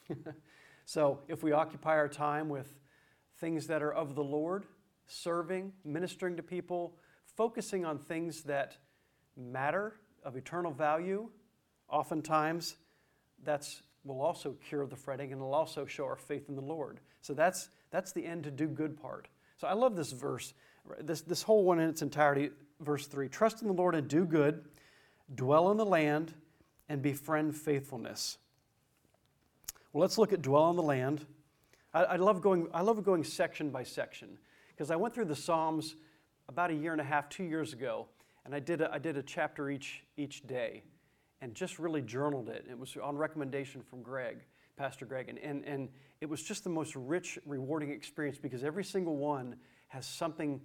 So 0.84 1.20
if 1.28 1.42
we 1.42 1.52
occupy 1.52 1.96
our 1.96 2.08
time 2.08 2.48
with 2.48 2.68
things 3.38 3.68
that 3.68 3.82
are 3.82 3.92
of 3.92 4.14
the 4.14 4.24
Lord, 4.24 4.66
serving, 5.06 5.72
ministering 5.84 6.36
to 6.36 6.42
people, 6.42 6.96
focusing 7.36 7.84
on 7.84 7.98
things 7.98 8.42
that 8.42 8.76
matter, 9.36 9.94
of 10.24 10.36
eternal 10.36 10.70
value, 10.70 11.28
oftentimes 11.88 12.76
that's 13.42 13.82
will 14.04 14.20
also 14.20 14.56
cure 14.68 14.86
the 14.86 14.96
fretting 14.96 15.32
and 15.32 15.40
will 15.40 15.54
also 15.54 15.86
show 15.86 16.04
our 16.04 16.16
faith 16.16 16.48
in 16.48 16.54
the 16.56 16.62
Lord. 16.62 17.00
So 17.20 17.34
that's 17.34 17.70
that's 17.90 18.12
the 18.12 18.24
end 18.24 18.44
to 18.44 18.50
do 18.50 18.66
good 18.68 19.00
part. 19.00 19.28
So 19.56 19.66
I 19.66 19.72
love 19.72 19.96
this 19.96 20.12
verse. 20.12 20.54
This, 21.00 21.20
this 21.20 21.42
whole 21.42 21.64
one 21.64 21.78
in 21.78 21.88
its 21.88 22.02
entirety, 22.02 22.50
verse 22.82 23.06
3. 23.06 23.28
Trust 23.28 23.62
in 23.62 23.68
the 23.68 23.74
Lord 23.74 23.94
and 23.94 24.08
do 24.08 24.24
good, 24.24 24.64
dwell 25.34 25.70
in 25.70 25.76
the 25.76 25.86
land, 25.86 26.34
and 26.88 27.00
befriend 27.00 27.56
faithfulness. 27.56 28.38
Well, 29.92 30.02
let's 30.02 30.18
look 30.18 30.32
at 30.32 30.42
dwell 30.42 30.64
on 30.64 30.76
the 30.76 30.82
land. 30.82 31.24
I, 31.94 32.04
I 32.04 32.16
love 32.16 32.40
going, 32.40 32.68
I 32.72 32.82
love 32.82 33.02
going 33.04 33.24
section 33.24 33.70
by 33.70 33.82
section 33.82 34.38
because 34.68 34.90
I 34.90 34.96
went 34.96 35.14
through 35.14 35.26
the 35.26 35.36
Psalms 35.36 35.96
about 36.48 36.70
a 36.70 36.74
year 36.74 36.92
and 36.92 37.00
a 37.00 37.04
half, 37.04 37.28
two 37.28 37.44
years 37.44 37.72
ago, 37.72 38.06
and 38.44 38.54
I 38.54 38.60
did 38.60 38.80
a, 38.80 38.92
I 38.92 38.98
did 38.98 39.16
a 39.16 39.22
chapter 39.22 39.70
each, 39.70 40.02
each 40.16 40.46
day 40.46 40.82
and 41.42 41.54
just 41.54 41.78
really 41.78 42.00
journaled 42.00 42.48
it. 42.48 42.66
It 42.70 42.78
was 42.78 42.96
on 43.02 43.16
recommendation 43.16 43.82
from 43.82 44.02
Greg, 44.02 44.38
Pastor 44.76 45.04
Greg, 45.04 45.28
and, 45.28 45.38
and, 45.38 45.64
and 45.64 45.88
it 46.20 46.28
was 46.28 46.42
just 46.42 46.62
the 46.62 46.70
most 46.70 46.94
rich, 46.94 47.38
rewarding 47.44 47.90
experience 47.90 48.38
because 48.38 48.64
every 48.64 48.84
single 48.84 49.16
one 49.16 49.56
has 49.88 50.06
something 50.06 50.60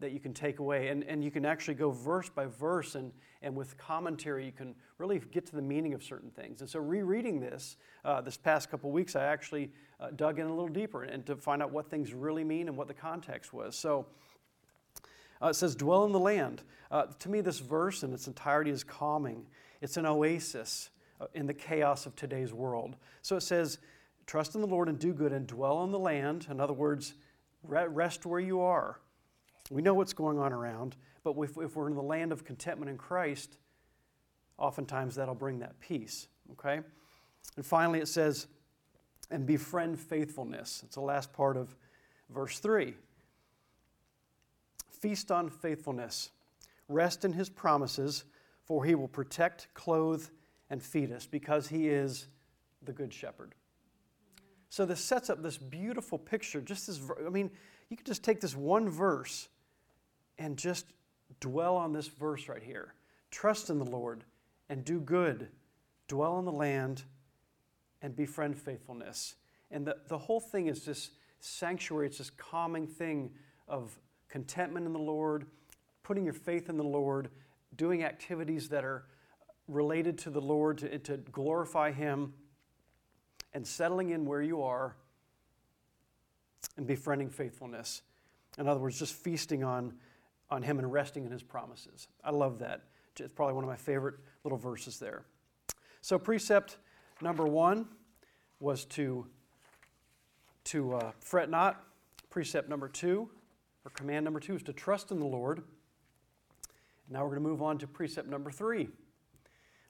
that 0.00 0.12
you 0.12 0.20
can 0.20 0.32
take 0.32 0.58
away. 0.58 0.88
And, 0.88 1.04
and 1.04 1.22
you 1.22 1.30
can 1.30 1.44
actually 1.44 1.74
go 1.74 1.90
verse 1.90 2.28
by 2.28 2.46
verse, 2.46 2.94
and, 2.94 3.12
and 3.42 3.54
with 3.56 3.76
commentary, 3.76 4.46
you 4.46 4.52
can 4.52 4.74
really 4.98 5.18
get 5.18 5.46
to 5.46 5.56
the 5.56 5.62
meaning 5.62 5.94
of 5.94 6.02
certain 6.02 6.30
things. 6.30 6.60
And 6.60 6.70
so, 6.70 6.78
rereading 6.78 7.40
this 7.40 7.76
uh, 8.04 8.20
this 8.20 8.36
past 8.36 8.70
couple 8.70 8.90
weeks, 8.90 9.16
I 9.16 9.24
actually 9.24 9.70
uh, 10.00 10.10
dug 10.14 10.38
in 10.38 10.46
a 10.46 10.54
little 10.54 10.68
deeper 10.68 11.02
and 11.04 11.24
to 11.26 11.36
find 11.36 11.62
out 11.62 11.72
what 11.72 11.90
things 11.90 12.14
really 12.14 12.44
mean 12.44 12.68
and 12.68 12.76
what 12.76 12.88
the 12.88 12.94
context 12.94 13.52
was. 13.52 13.76
So, 13.76 14.06
uh, 15.42 15.48
it 15.48 15.54
says, 15.54 15.74
dwell 15.74 16.04
in 16.04 16.12
the 16.12 16.18
land. 16.18 16.62
Uh, 16.90 17.06
to 17.18 17.28
me, 17.28 17.40
this 17.40 17.58
verse 17.58 18.02
in 18.02 18.12
its 18.12 18.26
entirety 18.26 18.70
is 18.70 18.82
calming. 18.82 19.46
It's 19.80 19.96
an 19.96 20.06
oasis 20.06 20.90
uh, 21.20 21.26
in 21.34 21.46
the 21.46 21.54
chaos 21.54 22.06
of 22.06 22.16
today's 22.16 22.52
world. 22.52 22.96
So 23.22 23.36
it 23.36 23.42
says, 23.42 23.78
trust 24.26 24.54
in 24.54 24.60
the 24.60 24.66
Lord 24.66 24.88
and 24.88 24.98
do 24.98 25.12
good 25.12 25.32
and 25.32 25.46
dwell 25.46 25.84
in 25.84 25.90
the 25.90 25.98
land. 25.98 26.46
In 26.50 26.60
other 26.60 26.72
words, 26.72 27.14
rest 27.62 28.26
where 28.26 28.40
you 28.40 28.60
are. 28.60 28.98
We 29.70 29.82
know 29.82 29.94
what's 29.94 30.12
going 30.12 30.38
on 30.38 30.52
around, 30.52 30.96
but 31.22 31.34
if, 31.38 31.56
if 31.58 31.76
we're 31.76 31.88
in 31.88 31.94
the 31.94 32.02
land 32.02 32.32
of 32.32 32.44
contentment 32.44 32.90
in 32.90 32.96
Christ, 32.96 33.58
oftentimes 34.56 35.14
that'll 35.16 35.34
bring 35.34 35.58
that 35.58 35.78
peace. 35.80 36.28
Okay? 36.52 36.80
And 37.56 37.66
finally, 37.66 38.00
it 38.00 38.08
says, 38.08 38.46
and 39.30 39.46
befriend 39.46 39.98
faithfulness. 39.98 40.82
It's 40.84 40.94
the 40.94 41.02
last 41.02 41.32
part 41.32 41.56
of 41.56 41.76
verse 42.30 42.58
3. 42.58 42.94
Feast 44.90 45.30
on 45.30 45.50
faithfulness. 45.50 46.30
Rest 46.88 47.24
in 47.24 47.34
his 47.34 47.50
promises, 47.50 48.24
for 48.64 48.84
he 48.84 48.94
will 48.94 49.08
protect, 49.08 49.68
clothe, 49.74 50.24
and 50.70 50.82
feed 50.82 51.12
us 51.12 51.26
because 51.26 51.68
he 51.68 51.88
is 51.88 52.28
the 52.82 52.92
good 52.92 53.12
shepherd. 53.12 53.54
So 54.70 54.84
this 54.86 55.00
sets 55.00 55.30
up 55.30 55.42
this 55.42 55.58
beautiful 55.58 56.18
picture. 56.18 56.60
Just 56.60 56.86
this, 56.86 57.00
I 57.24 57.30
mean, 57.30 57.50
you 57.88 57.96
could 57.96 58.06
just 58.06 58.22
take 58.22 58.40
this 58.40 58.56
one 58.56 58.88
verse 58.88 59.48
and 60.38 60.56
just 60.56 60.86
dwell 61.40 61.76
on 61.76 61.92
this 61.92 62.08
verse 62.08 62.48
right 62.48 62.62
here. 62.62 62.94
Trust 63.30 63.70
in 63.70 63.78
the 63.78 63.84
Lord 63.84 64.24
and 64.68 64.84
do 64.84 65.00
good. 65.00 65.48
Dwell 66.06 66.34
on 66.34 66.44
the 66.44 66.52
land 66.52 67.02
and 68.02 68.14
befriend 68.14 68.56
faithfulness. 68.56 69.34
And 69.70 69.86
the, 69.86 69.96
the 70.08 70.18
whole 70.18 70.40
thing 70.40 70.68
is 70.68 70.84
this 70.84 71.10
sanctuary, 71.40 72.06
it's 72.06 72.18
this 72.18 72.30
calming 72.30 72.86
thing 72.86 73.30
of 73.68 73.98
contentment 74.28 74.86
in 74.86 74.92
the 74.92 74.98
Lord, 74.98 75.46
putting 76.02 76.24
your 76.24 76.34
faith 76.34 76.68
in 76.68 76.76
the 76.76 76.84
Lord, 76.84 77.28
doing 77.76 78.04
activities 78.04 78.68
that 78.70 78.84
are 78.84 79.04
related 79.66 80.16
to 80.18 80.30
the 80.30 80.40
Lord 80.40 80.78
to, 80.78 80.98
to 80.98 81.16
glorify 81.18 81.92
Him, 81.92 82.32
and 83.52 83.66
settling 83.66 84.10
in 84.10 84.24
where 84.24 84.42
you 84.42 84.62
are 84.62 84.96
and 86.76 86.86
befriending 86.86 87.28
faithfulness. 87.28 88.02
In 88.58 88.68
other 88.68 88.80
words, 88.80 88.98
just 88.98 89.14
feasting 89.14 89.64
on, 89.64 89.94
on 90.50 90.62
Him 90.62 90.78
and 90.78 90.92
resting 90.92 91.24
in 91.24 91.32
His 91.32 91.42
promises. 91.42 92.08
I 92.24 92.30
love 92.30 92.58
that. 92.60 92.84
It's 93.18 93.32
probably 93.32 93.54
one 93.54 93.64
of 93.64 93.70
my 93.70 93.76
favorite 93.76 94.14
little 94.44 94.58
verses 94.58 94.98
there. 94.98 95.24
So, 96.00 96.18
precept 96.18 96.78
number 97.20 97.46
one 97.46 97.86
was 98.60 98.84
to, 98.86 99.26
to 100.64 100.94
uh, 100.94 101.10
fret 101.20 101.50
not. 101.50 101.82
Precept 102.30 102.68
number 102.68 102.88
two, 102.88 103.28
or 103.84 103.90
command 103.92 104.24
number 104.24 104.38
two, 104.38 104.54
is 104.54 104.62
to 104.64 104.72
trust 104.72 105.10
in 105.10 105.18
the 105.18 105.26
Lord. 105.26 105.62
Now 107.10 107.24
we're 107.24 107.30
going 107.30 107.42
to 107.42 107.48
move 107.48 107.62
on 107.62 107.78
to 107.78 107.86
precept 107.86 108.28
number 108.28 108.50
three. 108.50 108.88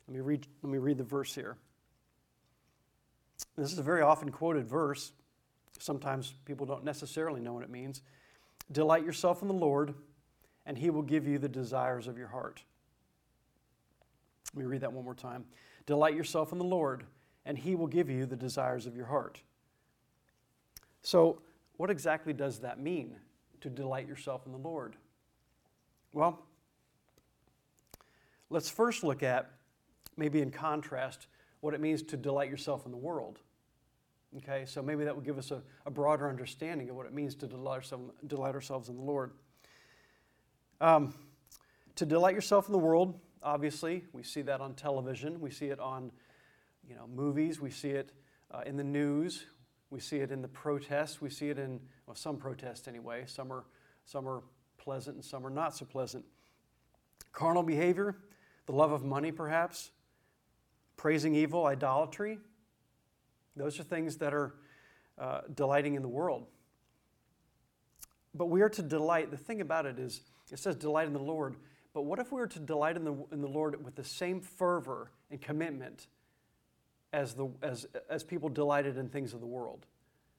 Let 0.06 0.14
me 0.14 0.20
read, 0.20 0.46
let 0.62 0.72
me 0.72 0.78
read 0.78 0.98
the 0.98 1.04
verse 1.04 1.34
here. 1.34 1.56
This 3.56 3.72
is 3.72 3.78
a 3.78 3.82
very 3.82 4.02
often 4.02 4.30
quoted 4.30 4.66
verse. 4.66 5.12
Sometimes 5.78 6.34
people 6.44 6.64
don't 6.64 6.84
necessarily 6.84 7.40
know 7.40 7.52
what 7.52 7.64
it 7.64 7.70
means. 7.70 8.02
Delight 8.70 9.04
yourself 9.04 9.42
in 9.42 9.48
the 9.48 9.54
Lord, 9.54 9.94
and 10.68 10.76
he 10.76 10.90
will 10.90 11.02
give 11.02 11.26
you 11.26 11.38
the 11.38 11.48
desires 11.48 12.06
of 12.06 12.18
your 12.18 12.28
heart. 12.28 12.62
Let 14.54 14.60
me 14.60 14.66
read 14.66 14.82
that 14.82 14.92
one 14.92 15.02
more 15.02 15.14
time. 15.14 15.46
Delight 15.86 16.14
yourself 16.14 16.52
in 16.52 16.58
the 16.58 16.64
Lord, 16.64 17.04
and 17.46 17.56
he 17.56 17.74
will 17.74 17.86
give 17.86 18.10
you 18.10 18.26
the 18.26 18.36
desires 18.36 18.86
of 18.86 18.94
your 18.94 19.06
heart. 19.06 19.40
So, 21.02 21.40
what 21.78 21.90
exactly 21.90 22.34
does 22.34 22.58
that 22.60 22.78
mean, 22.78 23.16
to 23.62 23.70
delight 23.70 24.06
yourself 24.06 24.44
in 24.44 24.52
the 24.52 24.58
Lord? 24.58 24.94
Well, 26.12 26.38
let's 28.50 28.68
first 28.68 29.02
look 29.02 29.22
at 29.22 29.50
maybe 30.18 30.42
in 30.42 30.50
contrast, 30.50 31.28
what 31.60 31.72
it 31.72 31.80
means 31.80 32.02
to 32.02 32.16
delight 32.16 32.50
yourself 32.50 32.84
in 32.84 32.92
the 32.92 32.98
world. 32.98 33.38
Okay, 34.36 34.64
so 34.66 34.82
maybe 34.82 35.04
that 35.04 35.16
would 35.16 35.24
give 35.24 35.38
us 35.38 35.50
a, 35.50 35.62
a 35.86 35.90
broader 35.90 36.28
understanding 36.28 36.90
of 36.90 36.96
what 36.96 37.06
it 37.06 37.14
means 37.14 37.34
to 37.36 37.46
delight, 37.46 37.76
ourselves, 37.76 38.12
delight 38.26 38.54
ourselves 38.54 38.90
in 38.90 38.96
the 38.96 39.02
Lord. 39.02 39.30
Um, 40.80 41.14
to 41.96 42.06
delight 42.06 42.34
yourself 42.34 42.66
in 42.66 42.72
the 42.72 42.78
world, 42.78 43.18
obviously, 43.42 44.04
we 44.12 44.22
see 44.22 44.42
that 44.42 44.60
on 44.60 44.74
television, 44.74 45.40
we 45.40 45.50
see 45.50 45.66
it 45.66 45.80
on 45.80 46.12
you 46.88 46.94
know, 46.94 47.08
movies, 47.08 47.60
we 47.60 47.70
see 47.70 47.90
it 47.90 48.12
uh, 48.52 48.62
in 48.64 48.76
the 48.76 48.84
news, 48.84 49.46
we 49.90 49.98
see 49.98 50.18
it 50.18 50.30
in 50.30 50.40
the 50.40 50.48
protests, 50.48 51.20
we 51.20 51.30
see 51.30 51.50
it 51.50 51.58
in 51.58 51.80
well, 52.06 52.14
some 52.14 52.36
protests 52.36 52.86
anyway. 52.86 53.24
Some 53.26 53.52
are, 53.52 53.64
some 54.04 54.28
are 54.28 54.42
pleasant 54.76 55.16
and 55.16 55.24
some 55.24 55.46
are 55.46 55.50
not 55.50 55.76
so 55.76 55.84
pleasant. 55.84 56.24
Carnal 57.32 57.62
behavior, 57.62 58.16
the 58.66 58.72
love 58.72 58.92
of 58.92 59.04
money, 59.04 59.32
perhaps, 59.32 59.90
praising 60.96 61.34
evil, 61.34 61.66
idolatry. 61.66 62.38
Those 63.56 63.80
are 63.80 63.82
things 63.82 64.16
that 64.18 64.32
are 64.32 64.54
uh, 65.18 65.40
delighting 65.54 65.94
in 65.94 66.02
the 66.02 66.08
world. 66.08 66.46
But 68.34 68.46
we 68.46 68.62
are 68.62 68.68
to 68.68 68.82
delight. 68.82 69.30
The 69.30 69.36
thing 69.36 69.60
about 69.60 69.84
it 69.84 69.98
is, 69.98 70.20
it 70.50 70.58
says 70.58 70.76
delight 70.76 71.06
in 71.06 71.12
the 71.12 71.18
Lord. 71.18 71.56
But 71.94 72.02
what 72.02 72.18
if 72.18 72.32
we 72.32 72.40
were 72.40 72.46
to 72.46 72.58
delight 72.58 72.96
in 72.96 73.04
the, 73.04 73.14
in 73.32 73.40
the 73.40 73.48
Lord 73.48 73.82
with 73.84 73.94
the 73.94 74.04
same 74.04 74.40
fervor 74.40 75.10
and 75.30 75.40
commitment 75.40 76.06
as, 77.12 77.34
the, 77.34 77.48
as, 77.62 77.86
as 78.08 78.22
people 78.22 78.48
delighted 78.48 78.96
in 78.96 79.08
things 79.08 79.34
of 79.34 79.40
the 79.40 79.46
world? 79.46 79.86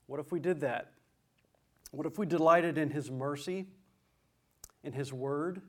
What 0.08 0.20
if 0.20 0.32
we 0.32 0.40
did 0.40 0.62
that? 0.62 0.92
What 1.92 2.06
if 2.06 2.18
we 2.18 2.26
delighted 2.26 2.78
in 2.78 2.90
His 2.90 3.10
mercy, 3.10 3.66
in 4.84 4.94
His 4.94 5.12
word, 5.12 5.62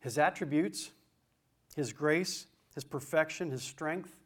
His 0.00 0.18
attributes, 0.18 0.90
His 1.74 1.92
grace, 1.92 2.46
his 2.78 2.84
perfection, 2.84 3.50
His 3.50 3.64
strength. 3.64 4.16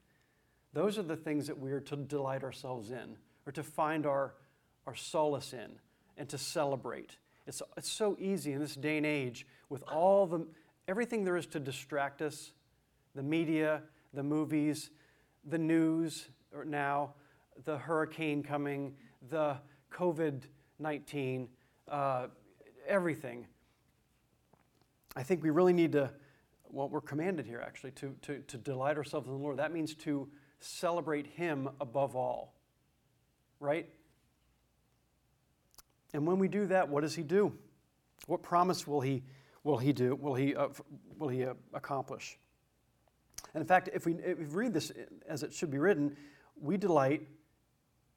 Those 0.74 0.98
are 0.98 1.02
the 1.02 1.16
things 1.16 1.46
that 1.46 1.58
we 1.58 1.72
are 1.72 1.80
to 1.80 1.96
delight 1.96 2.44
ourselves 2.44 2.90
in, 2.90 3.16
or 3.46 3.52
to 3.52 3.62
find 3.62 4.04
our, 4.04 4.34
our 4.86 4.94
solace 4.94 5.54
in, 5.54 5.78
and 6.18 6.28
to 6.28 6.36
celebrate. 6.36 7.16
It's, 7.46 7.62
it's 7.76 7.90
so 7.90 8.16
easy 8.20 8.52
in 8.52 8.60
this 8.60 8.74
day 8.74 8.96
and 8.96 9.06
age 9.06 9.46
with 9.68 9.82
all 9.84 10.26
the 10.26 10.46
everything 10.88 11.24
there 11.24 11.36
is 11.36 11.46
to 11.46 11.60
distract 11.60 12.22
us 12.22 12.52
the 13.14 13.22
media, 13.22 13.82
the 14.14 14.22
movies, 14.22 14.90
the 15.44 15.58
news 15.58 16.28
now, 16.66 17.14
the 17.64 17.76
hurricane 17.76 18.42
coming, 18.42 18.94
the 19.30 19.56
COVID 19.92 20.42
19, 20.78 21.48
uh, 21.88 22.26
everything. 22.88 23.46
I 25.14 25.22
think 25.22 25.42
we 25.42 25.50
really 25.50 25.72
need 25.72 25.92
to 25.92 26.10
what 26.64 26.90
we're 26.90 27.02
commanded 27.02 27.46
here, 27.46 27.62
actually, 27.64 27.90
to, 27.92 28.14
to, 28.22 28.38
to 28.38 28.56
delight 28.56 28.96
ourselves 28.96 29.28
in 29.28 29.34
the 29.34 29.38
Lord. 29.38 29.58
That 29.58 29.72
means 29.72 29.94
to 29.96 30.28
celebrate 30.58 31.26
Him 31.26 31.68
above 31.80 32.16
all, 32.16 32.54
right? 33.60 33.88
And 36.12 36.26
when 36.26 36.38
we 36.38 36.48
do 36.48 36.66
that, 36.66 36.88
what 36.88 37.02
does 37.02 37.14
He 37.14 37.22
do? 37.22 37.52
What 38.26 38.42
promise 38.42 38.86
will 38.86 39.00
He, 39.00 39.22
will 39.64 39.78
he 39.78 39.92
do? 39.92 40.14
Will 40.14 40.34
He, 40.34 40.54
uh, 40.54 40.68
will 41.18 41.28
he 41.28 41.44
uh, 41.44 41.54
accomplish? 41.72 42.38
And 43.54 43.60
in 43.60 43.66
fact, 43.66 43.90
if 43.92 44.06
we, 44.06 44.14
if 44.14 44.38
we 44.38 44.44
read 44.44 44.72
this 44.72 44.92
as 45.28 45.42
it 45.42 45.52
should 45.52 45.70
be 45.70 45.78
written, 45.78 46.16
we 46.60 46.76
delight, 46.76 47.26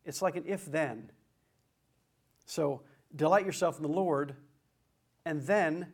it's 0.05 0.21
like 0.21 0.35
an 0.35 0.43
if 0.47 0.65
then. 0.65 1.11
So, 2.45 2.81
delight 3.15 3.45
yourself 3.45 3.77
in 3.77 3.83
the 3.83 3.89
Lord, 3.89 4.35
and 5.25 5.41
then 5.41 5.91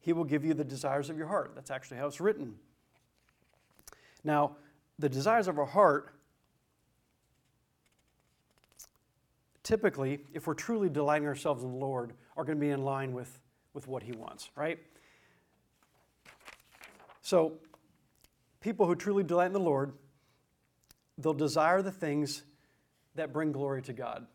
he 0.00 0.12
will 0.12 0.24
give 0.24 0.44
you 0.44 0.54
the 0.54 0.64
desires 0.64 1.08
of 1.08 1.16
your 1.16 1.26
heart. 1.26 1.52
That's 1.54 1.70
actually 1.70 1.96
how 1.96 2.06
it's 2.06 2.20
written. 2.20 2.56
Now, 4.22 4.56
the 4.98 5.08
desires 5.08 5.48
of 5.48 5.58
our 5.58 5.64
heart, 5.64 6.13
typically, 9.64 10.20
if 10.32 10.46
we're 10.46 10.54
truly 10.54 10.88
delighting 10.88 11.26
ourselves 11.26 11.64
in 11.64 11.70
the 11.70 11.76
Lord, 11.76 12.12
are 12.36 12.44
going 12.44 12.58
to 12.58 12.60
be 12.60 12.70
in 12.70 12.84
line 12.84 13.12
with, 13.12 13.40
with 13.72 13.88
what 13.88 14.04
He 14.04 14.12
wants, 14.12 14.50
right? 14.54 14.78
So, 17.22 17.54
people 18.60 18.86
who 18.86 18.94
truly 18.94 19.24
delight 19.24 19.46
in 19.46 19.52
the 19.52 19.58
Lord, 19.58 19.92
they'll 21.18 21.32
desire 21.32 21.82
the 21.82 21.90
things 21.90 22.44
that 23.14 23.32
bring 23.32 23.52
glory 23.52 23.82
to 23.82 23.92
God. 23.92 24.26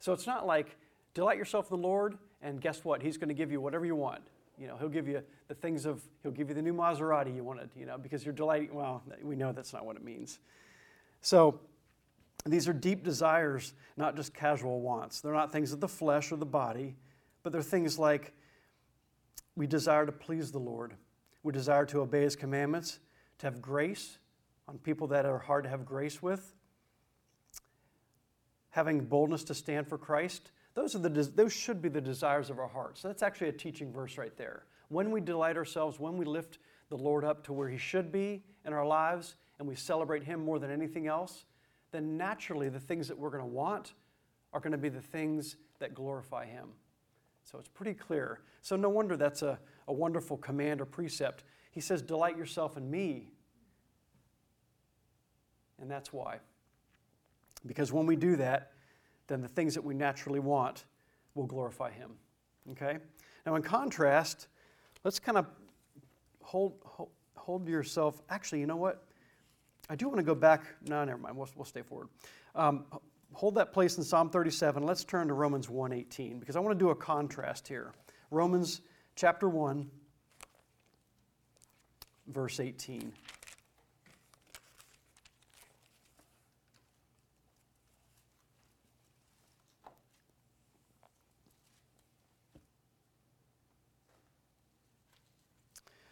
So 0.00 0.12
it's 0.12 0.26
not 0.26 0.46
like 0.46 0.76
delight 1.14 1.38
yourself 1.38 1.70
in 1.70 1.80
the 1.80 1.86
Lord, 1.86 2.16
and 2.42 2.60
guess 2.60 2.84
what? 2.84 3.02
He's 3.02 3.16
going 3.16 3.28
to 3.28 3.34
give 3.34 3.50
you 3.50 3.60
whatever 3.60 3.84
you 3.84 3.96
want. 3.96 4.22
You 4.58 4.66
know, 4.66 4.76
he'll 4.76 4.88
give 4.88 5.08
you 5.08 5.22
the 5.48 5.54
things 5.54 5.86
of, 5.86 6.02
he'll 6.22 6.32
give 6.32 6.48
you 6.48 6.54
the 6.54 6.62
new 6.62 6.74
Maserati 6.74 7.34
you 7.34 7.44
wanted, 7.44 7.70
you 7.76 7.86
know, 7.86 7.96
because 7.96 8.24
you're 8.24 8.34
delighting. 8.34 8.74
Well, 8.74 9.02
we 9.22 9.36
know 9.36 9.52
that's 9.52 9.72
not 9.72 9.84
what 9.84 9.96
it 9.96 10.04
means. 10.04 10.38
So 11.20 11.60
these 12.52 12.68
are 12.68 12.72
deep 12.72 13.02
desires, 13.02 13.74
not 13.96 14.16
just 14.16 14.34
casual 14.34 14.80
wants. 14.80 15.20
They're 15.20 15.32
not 15.32 15.52
things 15.52 15.72
of 15.72 15.80
the 15.80 15.88
flesh 15.88 16.30
or 16.30 16.36
the 16.36 16.46
body, 16.46 16.96
but 17.42 17.52
they're 17.52 17.62
things 17.62 17.98
like 17.98 18.32
we 19.56 19.66
desire 19.66 20.06
to 20.06 20.12
please 20.12 20.52
the 20.52 20.58
Lord. 20.58 20.94
We 21.42 21.52
desire 21.52 21.84
to 21.86 22.00
obey 22.00 22.22
His 22.22 22.36
commandments, 22.36 23.00
to 23.38 23.46
have 23.46 23.60
grace 23.60 24.18
on 24.68 24.78
people 24.78 25.06
that 25.08 25.24
are 25.26 25.38
hard 25.38 25.64
to 25.64 25.70
have 25.70 25.84
grace 25.84 26.22
with, 26.22 26.54
having 28.70 29.00
boldness 29.00 29.44
to 29.44 29.54
stand 29.54 29.88
for 29.88 29.98
Christ. 29.98 30.52
Those, 30.74 30.94
are 30.94 30.98
the, 30.98 31.08
those 31.08 31.52
should 31.52 31.82
be 31.82 31.88
the 31.88 32.00
desires 32.00 32.50
of 32.50 32.58
our 32.58 32.68
hearts. 32.68 33.00
So 33.00 33.08
that's 33.08 33.22
actually 33.22 33.48
a 33.48 33.52
teaching 33.52 33.92
verse 33.92 34.18
right 34.18 34.36
there. 34.36 34.64
When 34.88 35.10
we 35.10 35.20
delight 35.20 35.56
ourselves, 35.56 35.98
when 35.98 36.16
we 36.16 36.24
lift 36.24 36.58
the 36.88 36.96
Lord 36.96 37.24
up 37.24 37.42
to 37.44 37.52
where 37.52 37.68
He 37.68 37.78
should 37.78 38.12
be 38.12 38.42
in 38.64 38.72
our 38.72 38.86
lives, 38.86 39.36
and 39.58 39.66
we 39.66 39.74
celebrate 39.74 40.22
Him 40.22 40.44
more 40.44 40.58
than 40.58 40.70
anything 40.70 41.06
else, 41.06 41.46
then 41.90 42.16
naturally 42.16 42.68
the 42.68 42.80
things 42.80 43.08
that 43.08 43.18
we're 43.18 43.30
going 43.30 43.42
to 43.42 43.46
want 43.46 43.94
are 44.52 44.60
going 44.60 44.72
to 44.72 44.78
be 44.78 44.88
the 44.88 45.00
things 45.00 45.56
that 45.78 45.94
glorify 45.94 46.46
Him. 46.46 46.68
So 47.44 47.58
it's 47.58 47.68
pretty 47.68 47.94
clear. 47.94 48.40
So 48.60 48.76
no 48.76 48.88
wonder 48.88 49.16
that's 49.16 49.42
a, 49.42 49.58
a 49.86 49.92
wonderful 49.92 50.36
command 50.36 50.80
or 50.80 50.84
precept. 50.84 51.44
He 51.70 51.80
says, 51.80 52.02
Delight 52.02 52.36
yourself 52.36 52.76
in 52.76 52.90
me. 52.90 53.30
And 55.80 55.90
that's 55.90 56.12
why. 56.12 56.38
Because 57.66 57.92
when 57.92 58.06
we 58.06 58.16
do 58.16 58.36
that, 58.36 58.72
then 59.28 59.40
the 59.40 59.48
things 59.48 59.74
that 59.74 59.84
we 59.84 59.94
naturally 59.94 60.40
want 60.40 60.84
will 61.34 61.46
glorify 61.46 61.90
Him. 61.90 62.12
Okay? 62.72 62.98
Now, 63.46 63.54
in 63.54 63.62
contrast, 63.62 64.48
let's 65.04 65.18
kind 65.18 65.38
of 65.38 65.46
hold, 66.42 66.74
hold, 66.84 67.10
hold 67.36 67.68
yourself. 67.68 68.20
Actually, 68.28 68.60
you 68.60 68.66
know 68.66 68.76
what? 68.76 69.07
I 69.90 69.96
do 69.96 70.06
want 70.06 70.18
to 70.18 70.24
go 70.24 70.34
back. 70.34 70.64
No, 70.86 71.04
never 71.04 71.18
mind. 71.18 71.36
We'll, 71.36 71.48
we'll 71.56 71.64
stay 71.64 71.82
forward. 71.82 72.08
Um, 72.54 72.84
hold 73.32 73.54
that 73.54 73.72
place 73.72 73.96
in 73.96 74.04
Psalm 74.04 74.30
37. 74.30 74.82
Let's 74.82 75.04
turn 75.04 75.28
to 75.28 75.34
Romans 75.34 75.68
1:18 75.68 76.40
because 76.40 76.56
I 76.56 76.60
want 76.60 76.78
to 76.78 76.84
do 76.84 76.90
a 76.90 76.94
contrast 76.94 77.68
here. 77.68 77.92
Romans 78.30 78.82
chapter 79.16 79.48
1 79.48 79.90
verse 82.28 82.60
18. 82.60 83.12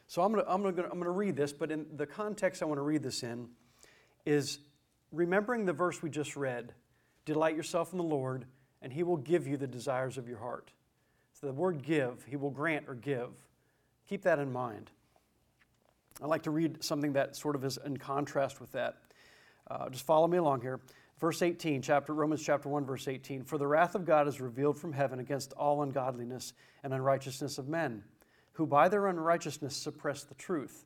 So 0.09 0.23
I'm 0.23 0.33
going 0.33 0.43
to, 0.43 0.51
I'm 0.51 0.63
going 0.63 0.75
to, 0.77 0.85
I'm 0.85 0.93
going 0.93 1.05
to 1.05 1.11
read 1.11 1.37
this, 1.37 1.53
but 1.53 1.71
in 1.71 1.85
the 1.95 2.07
context 2.07 2.63
I 2.63 2.65
want 2.65 2.79
to 2.79 2.83
read 2.83 3.03
this 3.03 3.23
in 3.23 3.51
is 4.27 4.59
remembering 5.13 5.65
the 5.65 5.73
verse 5.73 6.03
we 6.03 6.11
just 6.11 6.37
read 6.37 6.75
Delight 7.25 7.57
yourself 7.57 7.91
in 7.91 7.99
the 7.99 8.05
Lord, 8.05 8.45
and 8.83 8.93
he 8.93 9.03
will 9.03 9.17
give 9.17 9.49
you 9.49 9.57
the 9.57 9.67
desires 9.67 10.17
of 10.17 10.29
your 10.29 10.39
heart. 10.39 10.71
So 11.33 11.49
the 11.49 11.53
word 11.53 11.83
give, 11.83 12.25
he 12.29 12.37
will 12.37 12.51
grant 12.51 12.85
or 12.89 12.95
give. 12.95 13.31
Keep 14.09 14.23
that 14.23 14.39
in 14.39 14.53
mind. 14.53 14.91
I'd 16.23 16.29
like 16.29 16.45
to 16.45 16.53
read 16.53 16.85
something 16.85 17.15
that 17.15 17.35
sort 17.35 17.57
of 17.57 17.65
is 17.65 17.79
in 17.85 17.97
contrast 17.97 18.61
with 18.61 18.71
that. 18.73 18.99
Uh, 19.69 19.89
just 19.91 20.07
follow 20.07 20.29
me 20.29 20.39
along 20.39 20.61
here. 20.61 20.81
Verse 21.19 21.43
18, 21.43 21.83
chapter, 21.83 22.15
Romans 22.15 22.43
chapter 22.43 22.69
1, 22.69 22.85
verse 22.85 23.09
18. 23.09 23.43
For 23.43 23.59
the 23.59 23.67
wrath 23.67 23.97
of 23.97 24.05
God 24.05 24.29
is 24.29 24.41
revealed 24.41 24.79
from 24.79 24.93
heaven 24.93 25.19
against 25.19 25.53
all 25.55 25.83
ungodliness 25.83 26.53
and 26.85 26.95
unrighteousness 26.95 27.59
of 27.59 27.67
men 27.67 28.05
who 28.57 28.67
by 28.67 28.89
their 28.89 29.07
unrighteousness 29.09 29.77
suppress 29.77 30.23
the 30.25 30.35
truth. 30.35 30.86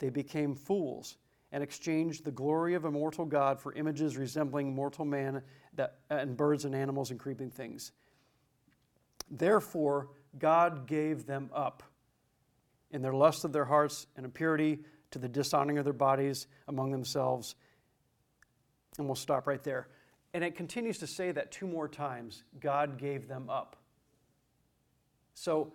they 0.00 0.10
became 0.10 0.54
fools 0.54 1.16
and 1.52 1.62
exchanged 1.62 2.24
the 2.24 2.30
glory 2.30 2.74
of 2.74 2.84
immortal 2.84 3.24
God 3.24 3.60
for 3.60 3.72
images 3.74 4.16
resembling 4.16 4.74
mortal 4.74 5.04
man 5.04 5.42
that, 5.74 5.98
and 6.08 6.36
birds 6.36 6.64
and 6.64 6.74
animals 6.74 7.10
and 7.10 7.20
creeping 7.20 7.50
things. 7.50 7.92
Therefore, 9.30 10.08
God 10.38 10.86
gave 10.86 11.26
them 11.26 11.50
up 11.52 11.82
in 12.90 13.02
their 13.02 13.12
lust 13.12 13.44
of 13.44 13.52
their 13.52 13.64
hearts 13.64 14.06
and 14.16 14.24
impurity 14.24 14.80
to 15.12 15.18
the 15.18 15.28
dishonoring 15.28 15.78
of 15.78 15.84
their 15.84 15.92
bodies 15.92 16.46
among 16.68 16.90
themselves. 16.90 17.54
And 18.98 19.06
we'll 19.06 19.16
stop 19.16 19.46
right 19.46 19.62
there. 19.62 19.88
And 20.34 20.44
it 20.44 20.56
continues 20.56 20.98
to 20.98 21.06
say 21.06 21.32
that 21.32 21.50
two 21.50 21.66
more 21.66 21.88
times 21.88 22.44
God 22.60 22.98
gave 22.98 23.28
them 23.28 23.50
up. 23.50 23.76
So 25.34 25.72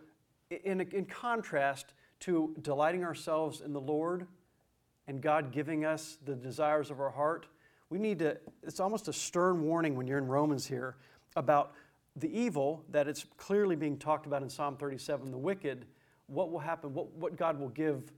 in, 0.49 0.81
in 0.81 1.05
contrast 1.05 1.93
to 2.25 2.55
delighting 2.61 3.03
ourselves 3.03 3.61
in 3.61 3.71
the 3.71 3.81
Lord 3.81 4.25
and 5.07 5.21
God 5.21 5.51
giving 5.51 5.85
us 5.85 6.17
the 6.25 6.33
desires 6.33 6.89
of 6.89 6.99
our 6.99 7.11
heart, 7.11 7.45
we 7.89 7.99
need 7.99 8.19
to, 8.19 8.37
it's 8.63 8.79
almost 8.79 9.07
a 9.07 9.13
stern 9.13 9.61
warning 9.61 9.95
when 9.95 10.07
you're 10.07 10.17
in 10.17 10.27
Romans 10.27 10.65
here 10.65 10.95
about 11.35 11.73
the 12.15 12.27
evil 12.27 12.83
that 12.89 13.07
it's 13.07 13.25
clearly 13.37 13.75
being 13.75 13.97
talked 13.97 14.25
about 14.25 14.41
in 14.41 14.49
Psalm 14.49 14.75
37, 14.75 15.29
the 15.29 15.37
wicked, 15.37 15.85
what 16.27 16.51
will 16.51 16.59
happen, 16.59 16.93
what, 16.93 17.11
what 17.13 17.35
God 17.35 17.59
will 17.59 17.69
give 17.69 18.11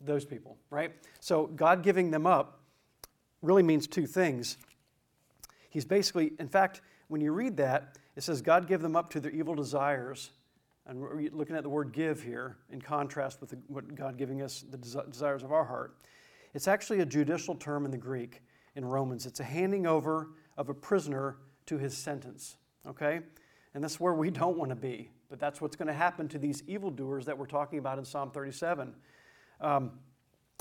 those 0.00 0.24
people, 0.24 0.56
right? 0.70 0.92
So 1.18 1.46
God 1.46 1.82
giving 1.82 2.12
them 2.12 2.26
up 2.26 2.60
really 3.42 3.64
means 3.64 3.88
two 3.88 4.06
things. 4.06 4.58
He's 5.70 5.84
basically, 5.84 6.32
in 6.38 6.48
fact, 6.48 6.82
when 7.08 7.20
you 7.20 7.32
read 7.32 7.56
that, 7.56 7.96
it 8.14 8.22
says, 8.22 8.42
God 8.42 8.68
gave 8.68 8.80
them 8.80 8.94
up 8.94 9.10
to 9.10 9.20
their 9.20 9.32
evil 9.32 9.54
desires. 9.54 10.30
And 10.86 11.00
we're 11.00 11.28
looking 11.32 11.56
at 11.56 11.62
the 11.62 11.68
word 11.68 11.92
give 11.92 12.22
here 12.22 12.58
in 12.70 12.80
contrast 12.80 13.40
with 13.40 13.50
the, 13.50 13.58
what 13.66 13.94
God 13.94 14.16
giving 14.16 14.42
us 14.42 14.64
the 14.70 14.78
desires 14.78 15.42
of 15.42 15.52
our 15.52 15.64
heart. 15.64 15.96
It's 16.54 16.68
actually 16.68 17.00
a 17.00 17.06
judicial 17.06 17.54
term 17.54 17.84
in 17.84 17.90
the 17.90 17.98
Greek 17.98 18.42
in 18.76 18.84
Romans. 18.84 19.26
It's 19.26 19.40
a 19.40 19.44
handing 19.44 19.86
over 19.86 20.28
of 20.56 20.68
a 20.68 20.74
prisoner 20.74 21.38
to 21.66 21.76
his 21.76 21.96
sentence, 21.96 22.56
okay? 22.86 23.20
And 23.74 23.82
that's 23.82 23.98
where 23.98 24.14
we 24.14 24.30
don't 24.42 24.56
want 24.56 24.70
to 24.70 24.76
be. 24.76 25.10
But 25.28 25.40
that's 25.40 25.60
what's 25.60 25.74
going 25.74 25.88
to 25.88 25.94
happen 25.94 26.28
to 26.28 26.38
these 26.38 26.62
evildoers 26.68 27.26
that 27.26 27.36
we're 27.36 27.46
talking 27.46 27.80
about 27.80 27.98
in 27.98 28.04
Psalm 28.04 28.30
37. 28.30 28.94
Um, 29.60 29.92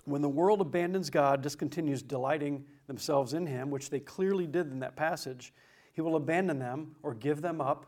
when 0.05 0.21
the 0.21 0.29
world 0.29 0.61
abandons 0.61 1.09
God, 1.09 1.43
discontinues 1.43 2.05
delighting 2.05 2.65
themselves 2.87 3.33
in 3.33 3.45
Him, 3.45 3.69
which 3.69 3.89
they 3.89 3.99
clearly 3.99 4.47
did 4.47 4.71
in 4.71 4.79
that 4.79 4.95
passage, 4.95 5.53
he 5.93 6.01
will 6.01 6.17
abandon 6.17 6.59
them 6.59 6.95
or 7.03 7.13
give 7.13 7.41
them 7.41 7.61
up 7.61 7.85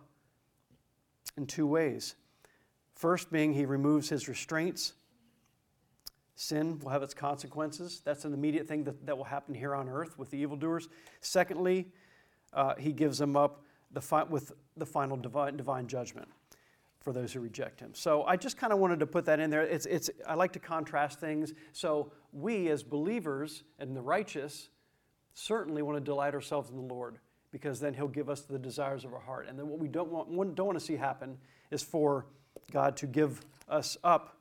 in 1.35 1.45
two 1.45 1.67
ways. 1.67 2.15
First, 2.97 3.31
being 3.31 3.53
he 3.53 3.65
removes 3.65 4.09
his 4.09 4.27
restraints. 4.27 4.93
Sin 6.33 6.79
will 6.79 6.89
have 6.89 7.03
its 7.03 7.13
consequences. 7.13 8.01
That's 8.03 8.25
an 8.25 8.33
immediate 8.33 8.67
thing 8.67 8.85
that, 8.85 9.05
that 9.05 9.15
will 9.15 9.23
happen 9.23 9.53
here 9.53 9.75
on 9.75 9.87
earth 9.87 10.17
with 10.17 10.31
the 10.31 10.37
evildoers. 10.37 10.89
Secondly, 11.21 11.89
uh, 12.53 12.73
he 12.75 12.91
gives 12.91 13.19
them 13.19 13.37
up 13.37 13.61
the 13.91 14.01
fi- 14.01 14.23
with 14.23 14.51
the 14.77 14.85
final 14.85 15.15
divine, 15.15 15.55
divine 15.55 15.85
judgment 15.85 16.27
for 16.99 17.13
those 17.13 17.31
who 17.31 17.39
reject 17.39 17.79
him. 17.79 17.91
So 17.93 18.23
I 18.23 18.35
just 18.35 18.57
kind 18.57 18.73
of 18.73 18.79
wanted 18.79 18.99
to 19.01 19.05
put 19.05 19.25
that 19.25 19.39
in 19.39 19.51
there. 19.51 19.61
It's, 19.61 19.85
it's, 19.85 20.09
I 20.27 20.33
like 20.33 20.53
to 20.53 20.59
contrast 20.59 21.19
things. 21.19 21.53
So 21.73 22.11
we, 22.33 22.67
as 22.69 22.81
believers 22.81 23.61
and 23.77 23.95
the 23.95 24.01
righteous, 24.01 24.69
certainly 25.35 25.83
want 25.83 25.97
to 25.97 26.03
delight 26.03 26.33
ourselves 26.33 26.71
in 26.71 26.77
the 26.77 26.81
Lord 26.93 27.19
because 27.51 27.79
then 27.79 27.93
He'll 27.93 28.07
give 28.07 28.27
us 28.27 28.41
the 28.41 28.57
desires 28.57 29.05
of 29.05 29.13
our 29.13 29.19
heart. 29.19 29.45
And 29.47 29.57
then 29.57 29.67
what 29.67 29.77
we 29.77 29.87
don't 29.87 30.11
want, 30.11 30.55
don't 30.55 30.65
want 30.65 30.79
to 30.79 30.83
see 30.83 30.95
happen 30.95 31.37
is 31.69 31.83
for 31.83 32.25
God 32.71 32.97
to 32.97 33.07
give 33.07 33.45
us 33.69 33.97
up 34.03 34.37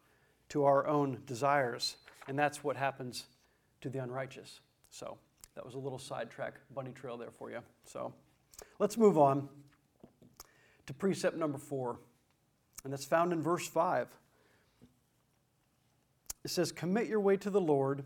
to 0.51 0.65
our 0.65 0.87
own 0.87 1.23
desires. 1.27 1.97
And 2.29 2.39
that's 2.39 2.62
what 2.65 2.77
happens 2.77 3.25
to 3.81 3.89
the 3.89 3.99
unrighteous. 3.99 4.61
So 4.91 5.19
that 5.55 5.65
was 5.65 5.75
a 5.75 5.79
little 5.79 5.99
sidetrack 5.99 6.55
bunny 6.75 6.93
trail 6.93 7.17
there 7.17 7.31
for 7.31 7.51
you. 7.51 7.61
So 7.85 8.12
let's 8.79 8.97
move 8.97 9.19
on 9.19 9.49
to 10.87 10.95
precept 10.95 11.37
number 11.37 11.59
four, 11.59 11.99
and 12.85 12.93
that's 12.93 13.05
found 13.05 13.33
in 13.33 13.43
verse 13.43 13.67
5. 13.67 14.09
It 16.45 16.51
says, 16.51 16.71
Commit 16.71 17.09
your 17.09 17.21
way 17.21 17.37
to 17.39 17.51
the 17.51 17.61
Lord, 17.61 18.05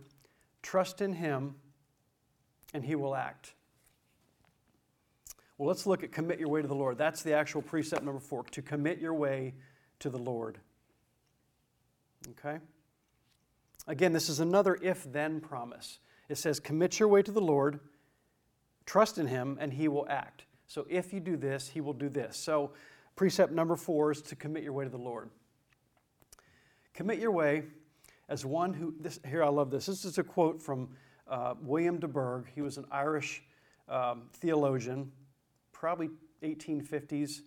trust 0.63 1.03
in 1.03 1.13
Him, 1.13 1.57
and 2.73 2.85
He 2.85 2.95
will 2.95 3.15
act. 3.15 3.53
Well, 5.59 5.69
let's 5.69 5.87
look 5.87 6.03
at 6.03 6.11
commit 6.11 6.39
your 6.39 6.49
way 6.49 6.63
to 6.63 6.69
the 6.69 6.75
Lord. 6.75 6.97
That's 6.97 7.23
the 7.23 7.35
actual 7.35 7.61
precept 7.61 8.03
number 8.03 8.21
four 8.21 8.45
to 8.45 8.63
commit 8.63 8.99
your 8.99 9.13
way 9.13 9.53
to 10.01 10.11
the 10.11 10.19
Lord. 10.19 10.59
Okay? 12.31 12.59
Again, 13.87 14.13
this 14.13 14.29
is 14.29 14.41
another 14.41 14.79
if 14.83 15.11
then 15.11 15.41
promise. 15.41 15.99
It 16.29 16.39
says, 16.39 16.61
Commit 16.61 16.99
your 16.99 17.09
way 17.09 17.23
to 17.23 17.33
the 17.33 17.41
Lord, 17.41 17.81
trust 18.87 19.19
in 19.19 19.27
Him, 19.27 19.57
and 19.61 19.73
He 19.73 19.89
will 19.89 20.07
act. 20.09 20.45
So 20.67 20.87
if 20.89 21.13
you 21.13 21.21
do 21.21 21.37
this, 21.37 21.69
He 21.69 21.81
will 21.81 21.93
do 21.93 22.09
this. 22.09 22.37
So 22.37 22.73
precept 23.17 23.53
number 23.53 23.77
four 23.77 24.13
is 24.13 24.23
to 24.23 24.37
commit 24.37 24.63
your 24.63 24.73
way 24.73 24.85
to 24.85 24.91
the 24.91 24.99
Lord. 24.99 25.31
Commit 26.95 27.19
your 27.19 27.33
way 27.33 27.65
as 28.29 28.45
one 28.45 28.73
who, 28.73 28.95
this, 29.01 29.19
here 29.29 29.43
I 29.43 29.49
love 29.49 29.71
this. 29.71 29.87
This 29.87 30.05
is 30.05 30.19
a 30.19 30.23
quote 30.23 30.63
from 30.63 30.89
uh, 31.29 31.55
William 31.63 31.99
de 31.99 32.09
Burgh. 32.09 32.47
He 32.55 32.63
was 32.63 32.77
an 32.77 32.85
Irish 32.91 33.43
um, 33.89 34.23
theologian, 34.35 35.11
probably 35.73 36.11
1850s. 36.43 37.41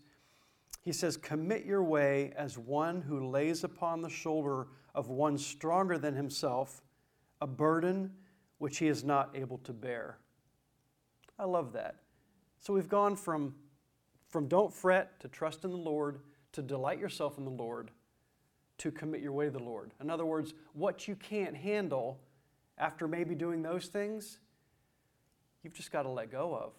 He 0.83 0.91
says, 0.91 1.17
Commit 1.17 1.65
your 1.65 1.81
way 1.81 2.33
as 2.35 2.57
one 2.57 3.01
who 3.01 3.29
lays 3.29 3.63
upon 3.63 4.01
the 4.01 4.09
shoulder 4.09 4.67
of 4.93 5.09
one 5.09 5.37
stronger 5.37 5.97
than 5.97 6.13
himself 6.13 6.81
a 7.41 7.47
burden 7.47 8.11
which 8.57 8.77
he 8.77 8.87
is 8.87 9.03
not 9.03 9.31
able 9.33 9.57
to 9.59 9.73
bear. 9.73 10.17
I 11.39 11.45
love 11.45 11.73
that. 11.73 11.95
So 12.59 12.73
we've 12.73 12.89
gone 12.89 13.15
from, 13.15 13.55
from 14.27 14.47
don't 14.47 14.73
fret 14.73 15.19
to 15.21 15.27
trust 15.27 15.63
in 15.63 15.71
the 15.71 15.77
Lord 15.77 16.19
to 16.51 16.61
delight 16.61 16.99
yourself 16.99 17.37
in 17.37 17.45
the 17.45 17.51
Lord 17.51 17.91
to 18.77 18.91
commit 18.91 19.21
your 19.21 19.31
way 19.31 19.45
to 19.45 19.51
the 19.51 19.63
Lord. 19.63 19.91
In 20.01 20.09
other 20.09 20.25
words, 20.25 20.53
what 20.73 21.07
you 21.07 21.15
can't 21.15 21.55
handle 21.55 22.19
after 22.77 23.07
maybe 23.07 23.35
doing 23.35 23.61
those 23.61 23.87
things, 23.87 24.39
you've 25.63 25.73
just 25.73 25.91
got 25.91 26.03
to 26.03 26.09
let 26.09 26.31
go 26.31 26.53
of. 26.55 26.73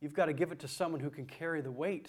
You've 0.00 0.14
got 0.14 0.26
to 0.26 0.32
give 0.32 0.52
it 0.52 0.58
to 0.60 0.68
someone 0.68 1.00
who 1.00 1.10
can 1.10 1.26
carry 1.26 1.60
the 1.60 1.72
weight 1.72 2.08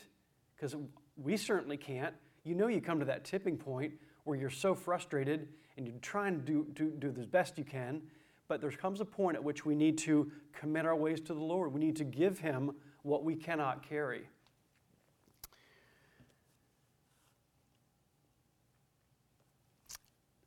because 0.56 0.76
we 1.17 1.38
certainly 1.38 1.78
can't. 1.78 2.13
You 2.43 2.56
know, 2.56 2.67
you 2.67 2.82
come 2.82 2.99
to 2.99 3.06
that 3.06 3.23
tipping 3.23 3.58
point 3.58 3.93
where 4.23 4.38
you're 4.38 4.49
so 4.49 4.75
frustrated 4.75 5.47
and 5.78 5.88
you're 5.88 5.97
trying 5.99 6.36
to 6.36 6.41
do, 6.41 6.67
do, 6.73 6.91
do 6.99 7.12
the 7.12 7.25
best 7.25 7.58
you 7.58 7.63
can, 7.63 8.01
but 8.47 8.62
there 8.62 8.71
comes 8.71 9.01
a 9.01 9.06
point 9.06 9.36
at 9.36 9.43
which 9.43 9.65
we 9.65 9.75
need 9.75 9.97
to 9.99 10.32
commit 10.54 10.86
our 10.86 10.95
ways 10.95 11.19
to 11.21 11.34
the 11.34 11.39
Lord. 11.39 11.73
We 11.73 11.80
need 11.80 11.95
to 11.97 12.04
give 12.04 12.39
Him 12.39 12.71
what 13.04 13.23
we 13.23 13.36
cannot 13.36 13.88
carry. 13.88 14.28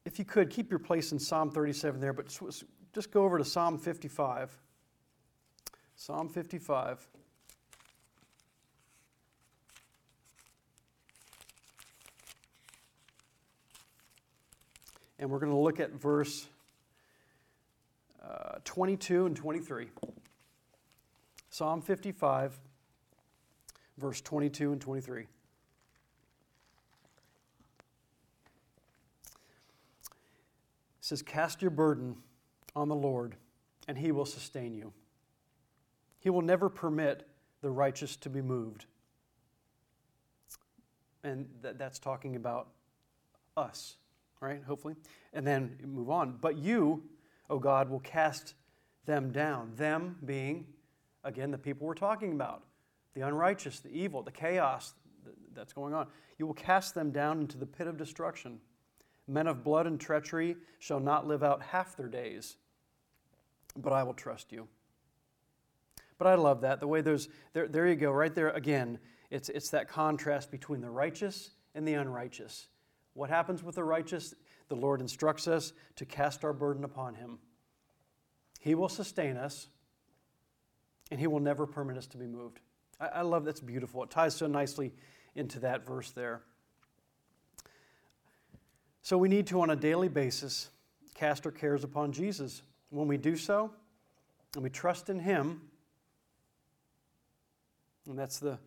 If 0.04 0.18
you 0.18 0.24
could, 0.24 0.48
keep 0.48 0.70
your 0.70 0.78
place 0.78 1.12
in 1.12 1.18
Psalm 1.18 1.50
37 1.50 2.00
there, 2.00 2.12
but 2.12 2.28
just 2.94 3.10
go 3.10 3.24
over 3.24 3.38
to 3.38 3.44
Psalm 3.44 3.78
55. 3.78 4.56
Psalm 5.96 6.28
55. 6.28 7.06
And 15.18 15.30
we're 15.30 15.38
going 15.38 15.52
to 15.52 15.58
look 15.58 15.80
at 15.80 15.92
verse 15.92 16.48
uh, 18.22 18.58
22 18.64 19.26
and 19.26 19.36
23. 19.36 19.88
Psalm 21.50 21.82
55, 21.82 22.58
verse 23.98 24.20
22 24.20 24.72
and 24.72 24.80
23. 24.80 25.26
says, 31.08 31.22
Cast 31.22 31.62
your 31.62 31.70
burden 31.70 32.16
on 32.76 32.88
the 32.88 32.94
Lord, 32.94 33.34
and 33.88 33.96
he 33.96 34.12
will 34.12 34.26
sustain 34.26 34.74
you. 34.74 34.92
He 36.20 36.28
will 36.28 36.42
never 36.42 36.68
permit 36.68 37.26
the 37.62 37.70
righteous 37.70 38.14
to 38.16 38.28
be 38.28 38.42
moved. 38.42 38.84
And 41.24 41.48
th- 41.62 41.76
that's 41.78 41.98
talking 41.98 42.36
about 42.36 42.68
us, 43.56 43.96
right? 44.40 44.62
Hopefully. 44.62 44.94
And 45.32 45.46
then 45.46 45.78
move 45.84 46.10
on. 46.10 46.38
But 46.40 46.56
you, 46.56 47.02
O 47.50 47.58
God, 47.58 47.88
will 47.88 48.00
cast 48.00 48.54
them 49.06 49.30
down. 49.32 49.72
Them 49.76 50.16
being, 50.24 50.66
again, 51.24 51.50
the 51.50 51.58
people 51.58 51.86
we're 51.86 51.94
talking 51.94 52.32
about 52.32 52.62
the 53.14 53.26
unrighteous, 53.26 53.80
the 53.80 53.90
evil, 53.90 54.22
the 54.22 54.30
chaos 54.30 54.94
that's 55.54 55.72
going 55.72 55.92
on. 55.92 56.06
You 56.38 56.46
will 56.46 56.54
cast 56.54 56.94
them 56.94 57.10
down 57.10 57.40
into 57.40 57.58
the 57.58 57.66
pit 57.66 57.88
of 57.88 57.96
destruction. 57.96 58.60
Men 59.26 59.48
of 59.48 59.64
blood 59.64 59.86
and 59.86 60.00
treachery 60.00 60.56
shall 60.78 61.00
not 61.00 61.26
live 61.26 61.42
out 61.42 61.60
half 61.60 61.96
their 61.96 62.06
days, 62.06 62.58
but 63.76 63.92
I 63.92 64.04
will 64.04 64.14
trust 64.14 64.52
you. 64.52 64.68
But 66.16 66.28
I 66.28 66.34
love 66.36 66.60
that. 66.60 66.80
The 66.80 66.86
way 66.86 67.00
there's, 67.00 67.28
there, 67.52 67.66
there 67.66 67.86
you 67.86 67.96
go, 67.96 68.10
right 68.10 68.34
there 68.34 68.50
again. 68.50 68.98
It's, 69.30 69.48
it's 69.48 69.70
that 69.70 69.88
contrast 69.88 70.50
between 70.50 70.80
the 70.80 70.90
righteous 70.90 71.50
and 71.74 71.86
the 71.86 71.94
unrighteous. 71.94 72.68
What 73.18 73.30
happens 73.30 73.64
with 73.64 73.74
the 73.74 73.82
righteous? 73.82 74.32
The 74.68 74.76
Lord 74.76 75.00
instructs 75.00 75.48
us 75.48 75.72
to 75.96 76.04
cast 76.04 76.44
our 76.44 76.52
burden 76.52 76.84
upon 76.84 77.16
Him. 77.16 77.40
He 78.60 78.76
will 78.76 78.88
sustain 78.88 79.36
us, 79.36 79.66
and 81.10 81.18
He 81.18 81.26
will 81.26 81.40
never 81.40 81.66
permit 81.66 81.96
us 81.96 82.06
to 82.08 82.16
be 82.16 82.26
moved. 82.26 82.60
I, 83.00 83.06
I 83.06 83.22
love 83.22 83.44
that's 83.44 83.58
beautiful. 83.58 84.04
It 84.04 84.10
ties 84.10 84.36
so 84.36 84.46
nicely 84.46 84.92
into 85.34 85.58
that 85.60 85.84
verse 85.84 86.12
there. 86.12 86.42
So 89.02 89.18
we 89.18 89.28
need 89.28 89.48
to, 89.48 89.62
on 89.62 89.70
a 89.70 89.76
daily 89.76 90.08
basis, 90.08 90.68
cast 91.14 91.44
our 91.44 91.50
cares 91.50 91.82
upon 91.82 92.12
Jesus. 92.12 92.62
When 92.90 93.08
we 93.08 93.16
do 93.16 93.34
so, 93.36 93.72
and 94.54 94.62
we 94.62 94.70
trust 94.70 95.10
in 95.10 95.18
Him, 95.18 95.62
and 98.08 98.16
that's 98.16 98.38
the 98.38 98.60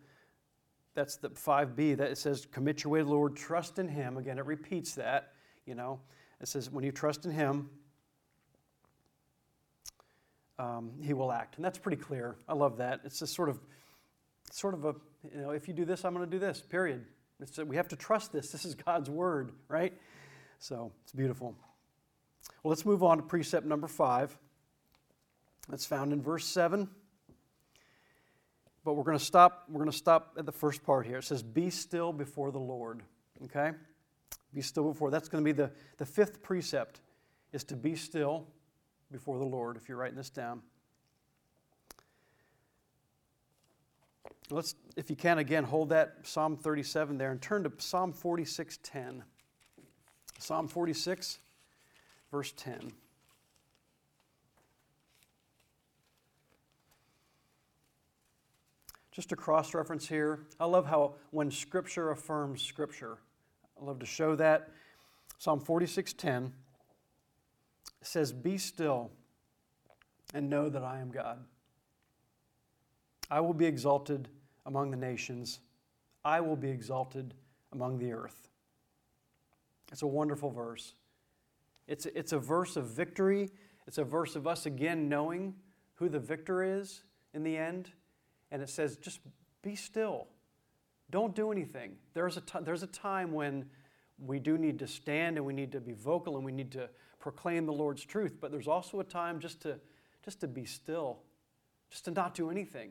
that's 0.94 1.16
the 1.16 1.30
5b 1.30 1.96
that 1.96 2.10
it 2.10 2.18
says 2.18 2.46
commit 2.50 2.84
your 2.84 2.92
way 2.92 2.98
to 3.00 3.04
the 3.04 3.10
lord 3.10 3.36
trust 3.36 3.78
in 3.78 3.88
him. 3.88 4.16
Again 4.16 4.38
it 4.38 4.46
repeats 4.46 4.94
that 4.94 5.32
you 5.66 5.74
know. 5.74 6.00
It 6.40 6.48
says 6.48 6.70
when 6.70 6.84
you 6.84 6.92
trust 6.92 7.24
in 7.24 7.30
him 7.30 7.70
um, 10.58 10.92
he 11.02 11.12
will 11.12 11.32
act. 11.32 11.56
And 11.56 11.64
that's 11.64 11.78
pretty 11.78 12.00
clear. 12.00 12.36
I 12.48 12.54
love 12.54 12.76
that. 12.78 13.00
It's 13.04 13.18
just 13.18 13.34
sort 13.34 13.48
of 13.48 13.60
sort 14.50 14.74
of 14.74 14.84
a 14.84 14.94
you 15.32 15.40
know 15.40 15.50
if 15.50 15.66
you 15.66 15.72
do 15.72 15.86
this 15.86 16.04
i'm 16.04 16.14
going 16.14 16.28
to 16.28 16.30
do 16.30 16.38
this 16.38 16.60
period. 16.60 17.04
It's, 17.40 17.58
we 17.58 17.76
have 17.76 17.88
to 17.88 17.96
trust 17.96 18.32
this. 18.32 18.50
This 18.50 18.64
is 18.64 18.74
god's 18.74 19.10
word 19.10 19.52
right? 19.68 19.92
So 20.58 20.92
it's 21.02 21.12
beautiful. 21.12 21.56
Well, 22.62 22.70
let's 22.70 22.86
move 22.86 23.02
on 23.02 23.16
to 23.16 23.22
precept 23.22 23.66
number 23.66 23.88
five. 23.88 24.36
That's 25.68 25.86
found 25.86 26.12
in 26.12 26.22
verse 26.22 26.46
7. 26.46 26.88
But 28.84 28.94
we're 28.94 29.04
going 29.04 29.18
to 29.18 29.24
stop, 29.24 29.64
we're 29.68 29.80
going 29.80 29.90
to 29.90 29.96
stop 29.96 30.34
at 30.38 30.46
the 30.46 30.52
first 30.52 30.82
part 30.82 31.06
here. 31.06 31.18
It 31.18 31.24
says, 31.24 31.42
Be 31.42 31.70
still 31.70 32.12
before 32.12 32.50
the 32.50 32.58
Lord. 32.58 33.02
Okay? 33.44 33.72
Be 34.52 34.60
still 34.60 34.88
before. 34.88 35.10
That's 35.10 35.28
going 35.28 35.42
to 35.42 35.44
be 35.44 35.52
the, 35.52 35.70
the 35.98 36.06
fifth 36.06 36.42
precept, 36.42 37.00
is 37.52 37.64
to 37.64 37.76
be 37.76 37.94
still 37.94 38.46
before 39.10 39.38
the 39.38 39.44
Lord, 39.44 39.76
if 39.76 39.88
you're 39.88 39.98
writing 39.98 40.16
this 40.16 40.30
down. 40.30 40.62
Let's, 44.50 44.74
if 44.96 45.08
you 45.08 45.16
can, 45.16 45.38
again, 45.38 45.64
hold 45.64 45.90
that 45.90 46.16
Psalm 46.24 46.56
37 46.56 47.16
there 47.16 47.30
and 47.30 47.40
turn 47.40 47.64
to 47.64 47.72
Psalm 47.78 48.12
46:10. 48.12 49.22
Psalm 50.38 50.66
46, 50.66 51.38
verse 52.30 52.52
10. 52.56 52.92
Just 59.12 59.30
a 59.30 59.36
cross 59.36 59.74
reference 59.74 60.08
here. 60.08 60.40
I 60.58 60.64
love 60.64 60.86
how 60.86 61.14
when 61.30 61.50
Scripture 61.50 62.10
affirms 62.10 62.62
Scripture, 62.62 63.18
I 63.80 63.84
love 63.84 63.98
to 64.00 64.06
show 64.06 64.34
that. 64.36 64.70
Psalm 65.38 65.60
46:10 65.60 66.52
says, 68.00 68.32
Be 68.32 68.58
still 68.58 69.10
and 70.34 70.48
know 70.48 70.68
that 70.68 70.82
I 70.82 71.00
am 71.00 71.10
God. 71.10 71.44
I 73.30 73.40
will 73.40 73.54
be 73.54 73.66
exalted 73.66 74.28
among 74.64 74.90
the 74.90 74.96
nations, 74.96 75.60
I 76.24 76.40
will 76.40 76.56
be 76.56 76.70
exalted 76.70 77.34
among 77.72 77.98
the 77.98 78.12
earth. 78.12 78.48
It's 79.90 80.02
a 80.02 80.06
wonderful 80.06 80.50
verse. 80.50 80.94
It's, 81.86 82.06
it's 82.06 82.32
a 82.32 82.38
verse 82.38 82.76
of 82.76 82.86
victory. 82.86 83.50
It's 83.86 83.98
a 83.98 84.04
verse 84.04 84.36
of 84.36 84.46
us 84.46 84.64
again 84.66 85.08
knowing 85.08 85.54
who 85.96 86.08
the 86.08 86.20
victor 86.20 86.62
is 86.62 87.02
in 87.34 87.42
the 87.42 87.56
end. 87.56 87.90
And 88.52 88.62
it 88.62 88.68
says, 88.68 88.96
just 88.98 89.18
be 89.62 89.74
still. 89.74 90.28
Don't 91.10 91.34
do 91.34 91.50
anything. 91.50 91.96
There's 92.14 92.36
a, 92.36 92.42
t- 92.42 92.58
there's 92.62 92.82
a 92.82 92.86
time 92.86 93.32
when 93.32 93.64
we 94.18 94.38
do 94.38 94.58
need 94.58 94.78
to 94.80 94.86
stand 94.86 95.38
and 95.38 95.44
we 95.44 95.54
need 95.54 95.72
to 95.72 95.80
be 95.80 95.94
vocal 95.94 96.36
and 96.36 96.44
we 96.44 96.52
need 96.52 96.70
to 96.72 96.88
proclaim 97.18 97.66
the 97.66 97.72
Lord's 97.72 98.04
truth. 98.04 98.36
But 98.40 98.52
there's 98.52 98.68
also 98.68 99.00
a 99.00 99.04
time 99.04 99.40
just 99.40 99.62
to, 99.62 99.80
just 100.22 100.40
to 100.40 100.48
be 100.48 100.66
still, 100.66 101.20
just 101.90 102.04
to 102.04 102.10
not 102.10 102.34
do 102.34 102.50
anything. 102.50 102.90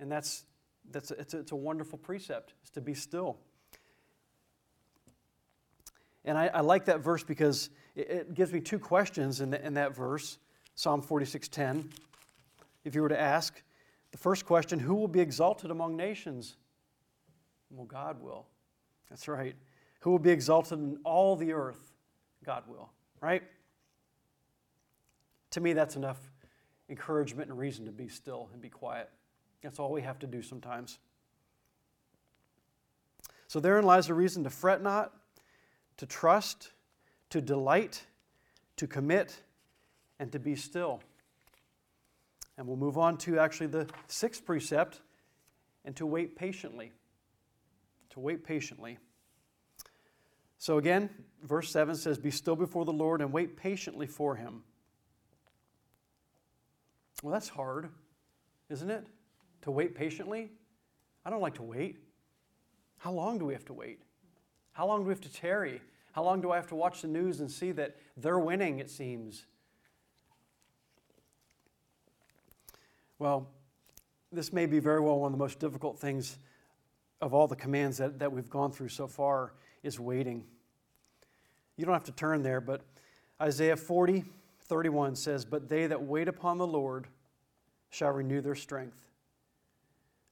And 0.00 0.10
that's, 0.10 0.44
that's 0.90 1.12
it's, 1.12 1.34
a, 1.34 1.38
it's 1.38 1.52
a 1.52 1.56
wonderful 1.56 1.98
precept, 1.98 2.54
is 2.64 2.70
to 2.70 2.80
be 2.80 2.94
still. 2.94 3.38
And 6.24 6.36
I, 6.36 6.48
I 6.48 6.60
like 6.60 6.86
that 6.86 7.00
verse 7.00 7.22
because 7.22 7.70
it, 7.94 8.10
it, 8.10 8.34
gives 8.34 8.52
me 8.52 8.60
two 8.60 8.80
questions 8.80 9.40
in, 9.40 9.50
the, 9.50 9.64
in 9.64 9.74
that 9.74 9.94
verse, 9.94 10.38
Psalm 10.74 11.02
46:10. 11.02 11.90
If 12.84 12.94
you 12.94 13.02
were 13.02 13.08
to 13.08 13.20
ask, 13.20 13.62
the 14.10 14.18
first 14.18 14.46
question, 14.46 14.78
who 14.78 14.94
will 14.94 15.08
be 15.08 15.20
exalted 15.20 15.70
among 15.70 15.96
nations? 15.96 16.56
Well, 17.70 17.86
God 17.86 18.22
will. 18.22 18.46
That's 19.10 19.28
right. 19.28 19.54
Who 20.00 20.10
will 20.10 20.18
be 20.18 20.30
exalted 20.30 20.78
in 20.78 20.98
all 21.04 21.36
the 21.36 21.52
earth? 21.52 21.92
God 22.44 22.64
will, 22.66 22.90
right? 23.20 23.42
To 25.50 25.60
me, 25.60 25.72
that's 25.72 25.96
enough 25.96 26.18
encouragement 26.88 27.50
and 27.50 27.58
reason 27.58 27.84
to 27.86 27.92
be 27.92 28.08
still 28.08 28.48
and 28.52 28.62
be 28.62 28.68
quiet. 28.68 29.10
That's 29.62 29.78
all 29.78 29.92
we 29.92 30.02
have 30.02 30.18
to 30.20 30.26
do 30.26 30.40
sometimes. 30.40 30.98
So 33.48 33.60
therein 33.60 33.84
lies 33.84 34.08
a 34.08 34.14
reason 34.14 34.44
to 34.44 34.50
fret 34.50 34.82
not, 34.82 35.12
to 35.96 36.06
trust, 36.06 36.72
to 37.30 37.40
delight, 37.40 38.04
to 38.76 38.86
commit, 38.86 39.42
and 40.18 40.30
to 40.32 40.38
be 40.38 40.54
still. 40.54 41.00
And 42.58 42.66
we'll 42.66 42.76
move 42.76 42.98
on 42.98 43.16
to 43.18 43.38
actually 43.38 43.68
the 43.68 43.86
sixth 44.08 44.44
precept 44.44 45.00
and 45.84 45.96
to 45.96 46.04
wait 46.04 46.36
patiently. 46.36 46.92
To 48.10 48.20
wait 48.20 48.44
patiently. 48.44 48.98
So 50.58 50.76
again, 50.76 51.08
verse 51.42 51.70
7 51.70 51.94
says, 51.94 52.18
Be 52.18 52.32
still 52.32 52.56
before 52.56 52.84
the 52.84 52.92
Lord 52.92 53.22
and 53.22 53.32
wait 53.32 53.56
patiently 53.56 54.08
for 54.08 54.34
him. 54.34 54.64
Well, 57.22 57.32
that's 57.32 57.48
hard, 57.48 57.90
isn't 58.68 58.90
it? 58.90 59.06
To 59.62 59.70
wait 59.70 59.94
patiently? 59.94 60.50
I 61.24 61.30
don't 61.30 61.40
like 61.40 61.54
to 61.54 61.62
wait. 61.62 61.98
How 62.98 63.12
long 63.12 63.38
do 63.38 63.44
we 63.44 63.52
have 63.52 63.64
to 63.66 63.72
wait? 63.72 64.02
How 64.72 64.86
long 64.86 65.02
do 65.02 65.06
we 65.06 65.12
have 65.12 65.20
to 65.20 65.32
tarry? 65.32 65.80
How 66.12 66.24
long 66.24 66.40
do 66.40 66.50
I 66.50 66.56
have 66.56 66.66
to 66.68 66.74
watch 66.74 67.02
the 67.02 67.08
news 67.08 67.38
and 67.40 67.50
see 67.50 67.70
that 67.72 67.96
they're 68.16 68.38
winning, 68.38 68.80
it 68.80 68.90
seems? 68.90 69.46
Well, 73.18 73.48
this 74.30 74.52
may 74.52 74.66
be 74.66 74.78
very 74.78 75.00
well 75.00 75.18
one 75.18 75.32
of 75.32 75.38
the 75.38 75.42
most 75.42 75.58
difficult 75.58 75.98
things 75.98 76.38
of 77.20 77.34
all 77.34 77.48
the 77.48 77.56
commands 77.56 77.98
that, 77.98 78.18
that 78.20 78.30
we've 78.30 78.48
gone 78.48 78.70
through 78.70 78.90
so 78.90 79.06
far 79.08 79.54
is 79.82 79.98
waiting. 79.98 80.44
You 81.76 81.84
don't 81.84 81.94
have 81.94 82.04
to 82.04 82.12
turn 82.12 82.42
there, 82.42 82.60
but 82.60 82.82
Isaiah 83.40 83.76
40, 83.76 84.24
31 84.60 85.16
says, 85.16 85.44
But 85.44 85.68
they 85.68 85.86
that 85.86 86.02
wait 86.02 86.28
upon 86.28 86.58
the 86.58 86.66
Lord 86.66 87.08
shall 87.90 88.10
renew 88.10 88.40
their 88.40 88.54
strength. 88.54 89.08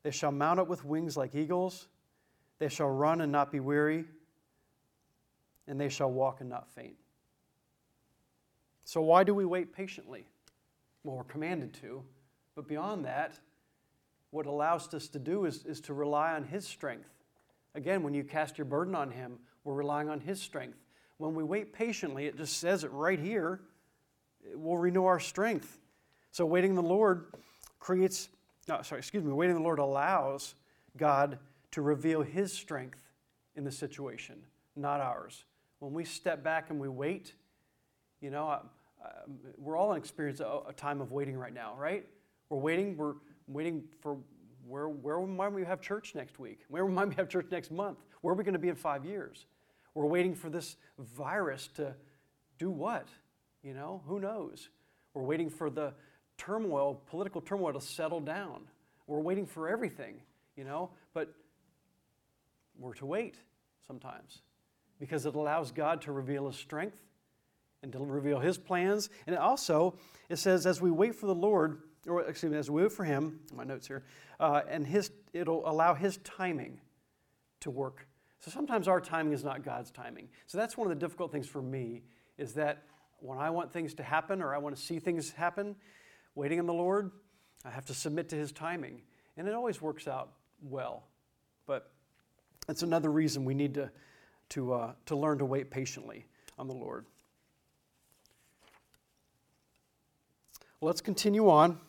They 0.02 0.10
shall 0.10 0.30
mount 0.30 0.60
up 0.60 0.68
with 0.68 0.84
wings 0.84 1.16
like 1.16 1.34
eagles. 1.34 1.88
They 2.58 2.68
shall 2.68 2.88
run 2.88 3.20
and 3.20 3.32
not 3.32 3.50
be 3.50 3.60
weary, 3.60 4.04
and 5.66 5.80
they 5.80 5.88
shall 5.88 6.10
walk 6.10 6.40
and 6.40 6.48
not 6.48 6.68
faint. 6.68 6.96
So, 8.84 9.00
why 9.00 9.24
do 9.24 9.34
we 9.34 9.44
wait 9.44 9.72
patiently? 9.72 10.24
Well, 11.02 11.16
we're 11.16 11.24
commanded 11.24 11.74
to. 11.80 12.04
But 12.56 12.66
beyond 12.66 13.04
that, 13.04 13.38
what 14.30 14.46
allows 14.46 14.92
us 14.94 15.08
to 15.08 15.18
do 15.18 15.44
is, 15.44 15.64
is 15.64 15.80
to 15.82 15.94
rely 15.94 16.32
on 16.32 16.42
His 16.42 16.66
strength. 16.66 17.10
Again, 17.74 18.02
when 18.02 18.14
you 18.14 18.24
cast 18.24 18.58
your 18.58 18.64
burden 18.64 18.94
on 18.94 19.10
Him, 19.10 19.38
we're 19.62 19.74
relying 19.74 20.08
on 20.08 20.20
His 20.20 20.40
strength. 20.40 20.78
When 21.18 21.34
we 21.34 21.44
wait 21.44 21.72
patiently, 21.72 22.26
it 22.26 22.36
just 22.36 22.58
says 22.58 22.82
it 22.82 22.90
right 22.92 23.18
here, 23.18 23.60
it 24.42 24.58
will 24.58 24.78
renew 24.78 25.04
our 25.04 25.20
strength. 25.20 25.78
So, 26.30 26.46
waiting 26.46 26.74
the 26.74 26.82
Lord 26.82 27.26
creates, 27.78 28.30
no, 28.68 28.80
sorry, 28.82 29.00
excuse 29.00 29.22
me, 29.22 29.32
waiting 29.32 29.54
the 29.54 29.62
Lord 29.62 29.78
allows 29.78 30.54
God 30.96 31.38
to 31.72 31.82
reveal 31.82 32.22
His 32.22 32.52
strength 32.52 33.00
in 33.54 33.64
the 33.64 33.72
situation, 33.72 34.36
not 34.76 35.00
ours. 35.00 35.44
When 35.78 35.92
we 35.92 36.04
step 36.04 36.42
back 36.42 36.70
and 36.70 36.80
we 36.80 36.88
wait, 36.88 37.34
you 38.20 38.30
know, 38.30 38.46
I, 38.46 38.60
I, 39.04 39.08
we're 39.58 39.76
all 39.76 39.92
in 39.92 39.98
experience 39.98 40.40
a, 40.40 40.60
a 40.68 40.72
time 40.72 41.00
of 41.02 41.12
waiting 41.12 41.36
right 41.36 41.52
now, 41.52 41.74
right? 41.78 42.06
We're 42.48 42.58
waiting, 42.58 42.96
we're 42.96 43.14
waiting 43.48 43.84
for 44.00 44.18
where, 44.66 44.88
where 44.88 45.20
might 45.20 45.52
we 45.52 45.64
have 45.64 45.80
church 45.80 46.14
next 46.14 46.38
week? 46.38 46.60
Where 46.68 46.84
might 46.86 47.08
we 47.08 47.14
have 47.16 47.28
church 47.28 47.46
next 47.50 47.70
month? 47.70 47.98
Where 48.20 48.32
are 48.32 48.36
we 48.36 48.44
going 48.44 48.54
to 48.54 48.58
be 48.58 48.68
in 48.68 48.74
five 48.74 49.04
years? 49.04 49.46
We're 49.94 50.06
waiting 50.06 50.34
for 50.34 50.50
this 50.50 50.76
virus 50.98 51.68
to 51.76 51.94
do 52.58 52.70
what? 52.70 53.08
You 53.62 53.74
know, 53.74 54.02
who 54.06 54.20
knows? 54.20 54.68
We're 55.14 55.22
waiting 55.22 55.48
for 55.48 55.70
the 55.70 55.94
turmoil, 56.36 57.02
political 57.06 57.40
turmoil 57.40 57.72
to 57.72 57.80
settle 57.80 58.20
down. 58.20 58.62
We're 59.06 59.20
waiting 59.20 59.46
for 59.46 59.68
everything, 59.68 60.16
you 60.56 60.64
know, 60.64 60.90
but 61.14 61.32
we're 62.78 62.94
to 62.94 63.06
wait 63.06 63.36
sometimes 63.86 64.42
because 64.98 65.26
it 65.26 65.34
allows 65.34 65.70
God 65.72 66.02
to 66.02 66.12
reveal 66.12 66.46
His 66.48 66.56
strength 66.56 67.00
and 67.82 67.92
to 67.92 67.98
reveal 67.98 68.40
His 68.40 68.58
plans. 68.58 69.08
And 69.26 69.34
it 69.34 69.40
also, 69.40 69.96
it 70.28 70.36
says, 70.36 70.66
as 70.66 70.80
we 70.80 70.90
wait 70.90 71.14
for 71.14 71.26
the 71.26 71.34
Lord, 71.34 71.82
or 72.06 72.22
excuse 72.22 72.52
me, 72.52 72.58
as 72.58 72.70
we 72.70 72.82
wait 72.82 72.92
for 72.92 73.04
Him, 73.04 73.40
my 73.54 73.64
notes 73.64 73.86
here, 73.86 74.04
uh, 74.40 74.62
and 74.68 74.86
his, 74.86 75.10
it'll 75.32 75.68
allow 75.68 75.94
His 75.94 76.18
timing 76.18 76.80
to 77.60 77.70
work. 77.70 78.06
So 78.40 78.50
sometimes 78.50 78.86
our 78.86 79.00
timing 79.00 79.32
is 79.32 79.44
not 79.44 79.64
God's 79.64 79.90
timing. 79.90 80.28
So 80.46 80.58
that's 80.58 80.76
one 80.76 80.86
of 80.86 80.98
the 80.98 81.00
difficult 81.00 81.32
things 81.32 81.48
for 81.48 81.62
me 81.62 82.02
is 82.38 82.52
that 82.54 82.82
when 83.18 83.38
I 83.38 83.50
want 83.50 83.72
things 83.72 83.94
to 83.94 84.02
happen 84.02 84.42
or 84.42 84.54
I 84.54 84.58
want 84.58 84.76
to 84.76 84.82
see 84.82 84.98
things 84.98 85.32
happen, 85.32 85.74
waiting 86.34 86.60
on 86.60 86.66
the 86.66 86.74
Lord, 86.74 87.10
I 87.64 87.70
have 87.70 87.86
to 87.86 87.94
submit 87.94 88.28
to 88.30 88.36
His 88.36 88.52
timing. 88.52 89.02
And 89.36 89.48
it 89.48 89.54
always 89.54 89.80
works 89.80 90.06
out 90.06 90.30
well. 90.62 91.04
But 91.66 91.90
that's 92.66 92.82
another 92.82 93.10
reason 93.10 93.44
we 93.44 93.54
need 93.54 93.74
to, 93.74 93.90
to, 94.50 94.72
uh, 94.74 94.92
to 95.06 95.16
learn 95.16 95.38
to 95.38 95.44
wait 95.44 95.70
patiently 95.70 96.26
on 96.58 96.68
the 96.68 96.74
Lord. 96.74 97.06
Let's 100.80 101.00
continue 101.00 101.48
on 101.48 101.80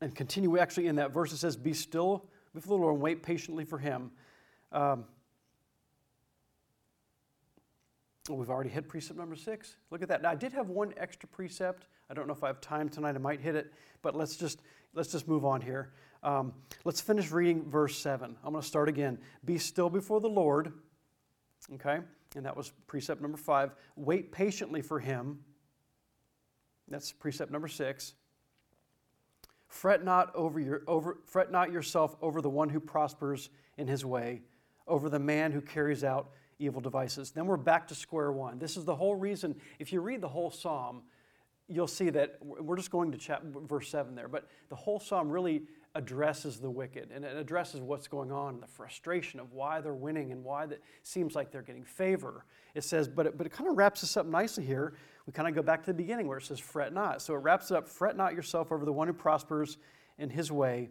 and 0.00 0.14
continue 0.14 0.58
actually 0.58 0.86
in 0.86 0.96
that 0.96 1.12
verse. 1.12 1.32
It 1.32 1.38
says, 1.38 1.56
Be 1.56 1.72
still 1.72 2.26
before 2.54 2.78
the 2.78 2.82
Lord 2.82 2.94
and 2.94 3.02
wait 3.02 3.22
patiently 3.22 3.64
for 3.64 3.78
him. 3.78 4.10
Um, 4.72 5.04
we've 8.28 8.50
already 8.50 8.70
hit 8.70 8.88
precept 8.88 9.18
number 9.18 9.36
six. 9.36 9.76
Look 9.90 10.02
at 10.02 10.08
that. 10.08 10.22
Now, 10.22 10.30
I 10.30 10.34
did 10.34 10.52
have 10.52 10.68
one 10.68 10.94
extra 10.96 11.28
precept. 11.28 11.86
I 12.10 12.14
don't 12.14 12.26
know 12.26 12.34
if 12.34 12.44
I 12.44 12.48
have 12.48 12.60
time 12.60 12.88
tonight. 12.88 13.14
I 13.14 13.18
might 13.18 13.40
hit 13.40 13.54
it, 13.54 13.72
but 14.02 14.14
let's 14.14 14.36
just 14.36 14.60
let's 14.94 15.10
just 15.10 15.28
move 15.28 15.44
on 15.44 15.60
here. 15.60 15.92
Um, 16.22 16.54
let's 16.84 17.00
finish 17.00 17.30
reading 17.30 17.68
verse 17.68 17.96
seven. 17.96 18.36
I'm 18.44 18.52
going 18.52 18.62
to 18.62 18.66
start 18.68 18.88
again. 18.88 19.18
Be 19.44 19.58
still 19.58 19.90
before 19.90 20.20
the 20.20 20.28
Lord. 20.28 20.72
Okay, 21.74 21.98
and 22.36 22.44
that 22.44 22.56
was 22.56 22.72
precept 22.86 23.20
number 23.22 23.38
five. 23.38 23.74
Wait 23.96 24.32
patiently 24.32 24.82
for 24.82 24.98
Him. 24.98 25.40
That's 26.88 27.12
precept 27.12 27.50
number 27.50 27.68
six. 27.68 28.14
Fret 29.74 30.04
not 30.04 30.32
over 30.36 30.60
your 30.60 30.82
over 30.86 31.18
fret 31.26 31.50
not 31.50 31.72
yourself 31.72 32.14
over 32.22 32.40
the 32.40 32.48
one 32.48 32.68
who 32.68 32.78
prospers 32.78 33.50
in 33.76 33.88
his 33.88 34.04
way, 34.04 34.42
over 34.86 35.08
the 35.08 35.18
man 35.18 35.50
who 35.50 35.60
carries 35.60 36.04
out 36.04 36.30
evil 36.60 36.80
devices. 36.80 37.32
Then 37.32 37.46
we're 37.46 37.56
back 37.56 37.88
to 37.88 37.94
square 37.96 38.30
one. 38.30 38.60
This 38.60 38.76
is 38.76 38.84
the 38.84 38.94
whole 38.94 39.16
reason. 39.16 39.56
If 39.80 39.92
you 39.92 40.00
read 40.00 40.20
the 40.20 40.28
whole 40.28 40.52
psalm, 40.52 41.02
you'll 41.66 41.88
see 41.88 42.08
that 42.10 42.38
we're 42.40 42.76
just 42.76 42.92
going 42.92 43.10
to 43.10 43.18
chapter, 43.18 43.48
verse 43.66 43.88
7 43.88 44.14
there, 44.14 44.28
but 44.28 44.48
the 44.68 44.76
whole 44.76 45.00
psalm 45.00 45.28
really 45.28 45.64
addresses 45.94 46.58
the 46.58 46.70
wicked 46.70 47.10
and 47.14 47.24
it 47.24 47.36
addresses 47.36 47.80
what's 47.80 48.08
going 48.08 48.32
on, 48.32 48.54
and 48.54 48.62
the 48.62 48.66
frustration 48.66 49.38
of 49.38 49.52
why 49.52 49.80
they're 49.80 49.94
winning 49.94 50.32
and 50.32 50.42
why 50.42 50.64
it 50.64 50.82
seems 51.02 51.34
like 51.34 51.50
they're 51.50 51.62
getting 51.62 51.84
favor. 51.84 52.44
It 52.74 52.82
says, 52.82 53.08
but 53.08 53.26
it, 53.26 53.38
but 53.38 53.46
it 53.46 53.50
kind 53.50 53.70
of 53.70 53.76
wraps 53.76 54.02
us 54.02 54.16
up 54.16 54.26
nicely 54.26 54.64
here. 54.64 54.94
We 55.26 55.32
kind 55.32 55.48
of 55.48 55.54
go 55.54 55.62
back 55.62 55.80
to 55.82 55.86
the 55.86 55.94
beginning 55.94 56.26
where 56.26 56.38
it 56.38 56.44
says, 56.44 56.58
fret 56.58 56.92
not. 56.92 57.22
So 57.22 57.34
it 57.34 57.38
wraps 57.38 57.70
it 57.70 57.76
up, 57.76 57.88
fret 57.88 58.16
not 58.16 58.34
yourself 58.34 58.72
over 58.72 58.84
the 58.84 58.92
one 58.92 59.06
who 59.06 59.14
prospers 59.14 59.78
in 60.18 60.30
his 60.30 60.50
way 60.50 60.88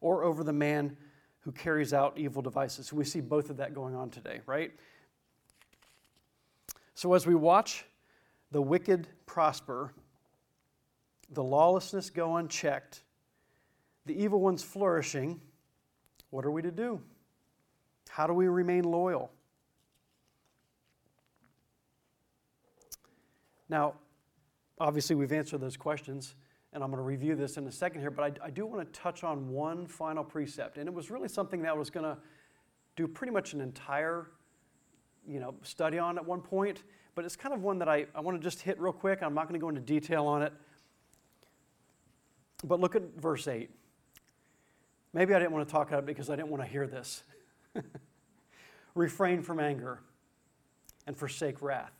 or 0.00 0.24
over 0.24 0.42
the 0.42 0.52
man 0.52 0.96
who 1.40 1.52
carries 1.52 1.94
out 1.94 2.18
evil 2.18 2.42
devices. 2.42 2.92
We 2.92 3.04
see 3.04 3.20
both 3.20 3.50
of 3.50 3.56
that 3.58 3.74
going 3.74 3.94
on 3.94 4.10
today, 4.10 4.40
right? 4.46 4.72
So 6.94 7.14
as 7.14 7.26
we 7.26 7.34
watch 7.34 7.84
the 8.50 8.60
wicked 8.60 9.06
prosper, 9.24 9.92
the 11.30 11.42
lawlessness 11.42 12.10
go 12.10 12.36
unchecked, 12.36 13.02
the 14.06 14.20
evil 14.20 14.40
ones 14.40 14.62
flourishing, 14.62 15.40
what 16.30 16.44
are 16.44 16.50
we 16.50 16.62
to 16.62 16.70
do? 16.70 17.00
How 18.08 18.26
do 18.26 18.32
we 18.32 18.48
remain 18.48 18.84
loyal? 18.84 19.30
Now, 23.68 23.94
obviously, 24.80 25.14
we've 25.14 25.32
answered 25.32 25.60
those 25.60 25.76
questions, 25.76 26.34
and 26.72 26.82
I'm 26.82 26.90
going 26.90 26.98
to 26.98 27.06
review 27.06 27.36
this 27.36 27.56
in 27.56 27.66
a 27.66 27.72
second 27.72 28.00
here, 28.00 28.10
but 28.10 28.40
I, 28.42 28.46
I 28.46 28.50
do 28.50 28.66
want 28.66 28.92
to 28.92 29.00
touch 29.00 29.22
on 29.22 29.48
one 29.48 29.86
final 29.86 30.24
precept. 30.24 30.76
And 30.76 30.88
it 30.88 30.94
was 30.94 31.10
really 31.10 31.28
something 31.28 31.62
that 31.62 31.70
I 31.70 31.74
was 31.74 31.88
going 31.90 32.04
to 32.04 32.18
do 32.96 33.06
pretty 33.06 33.32
much 33.32 33.52
an 33.54 33.60
entire 33.60 34.26
you 35.26 35.38
know, 35.38 35.54
study 35.62 35.98
on 35.98 36.18
at 36.18 36.26
one 36.26 36.40
point, 36.40 36.82
but 37.14 37.24
it's 37.24 37.36
kind 37.36 37.54
of 37.54 37.62
one 37.62 37.78
that 37.78 37.88
I, 37.88 38.06
I 38.14 38.20
want 38.20 38.36
to 38.36 38.42
just 38.42 38.60
hit 38.62 38.80
real 38.80 38.92
quick. 38.92 39.22
I'm 39.22 39.34
not 39.34 39.44
going 39.44 39.54
to 39.54 39.60
go 39.60 39.68
into 39.68 39.80
detail 39.80 40.26
on 40.26 40.42
it. 40.42 40.52
But 42.64 42.80
look 42.80 42.96
at 42.96 43.02
verse 43.16 43.46
8. 43.46 43.70
Maybe 45.12 45.34
I 45.34 45.38
didn't 45.38 45.52
want 45.52 45.66
to 45.66 45.72
talk 45.72 45.88
about 45.88 46.00
it 46.00 46.06
because 46.06 46.30
I 46.30 46.36
didn't 46.36 46.48
want 46.48 46.62
to 46.62 46.68
hear 46.68 46.86
this. 46.86 47.24
Refrain 48.94 49.42
from 49.42 49.58
anger 49.58 50.00
and 51.06 51.16
forsake 51.16 51.62
wrath. 51.62 51.92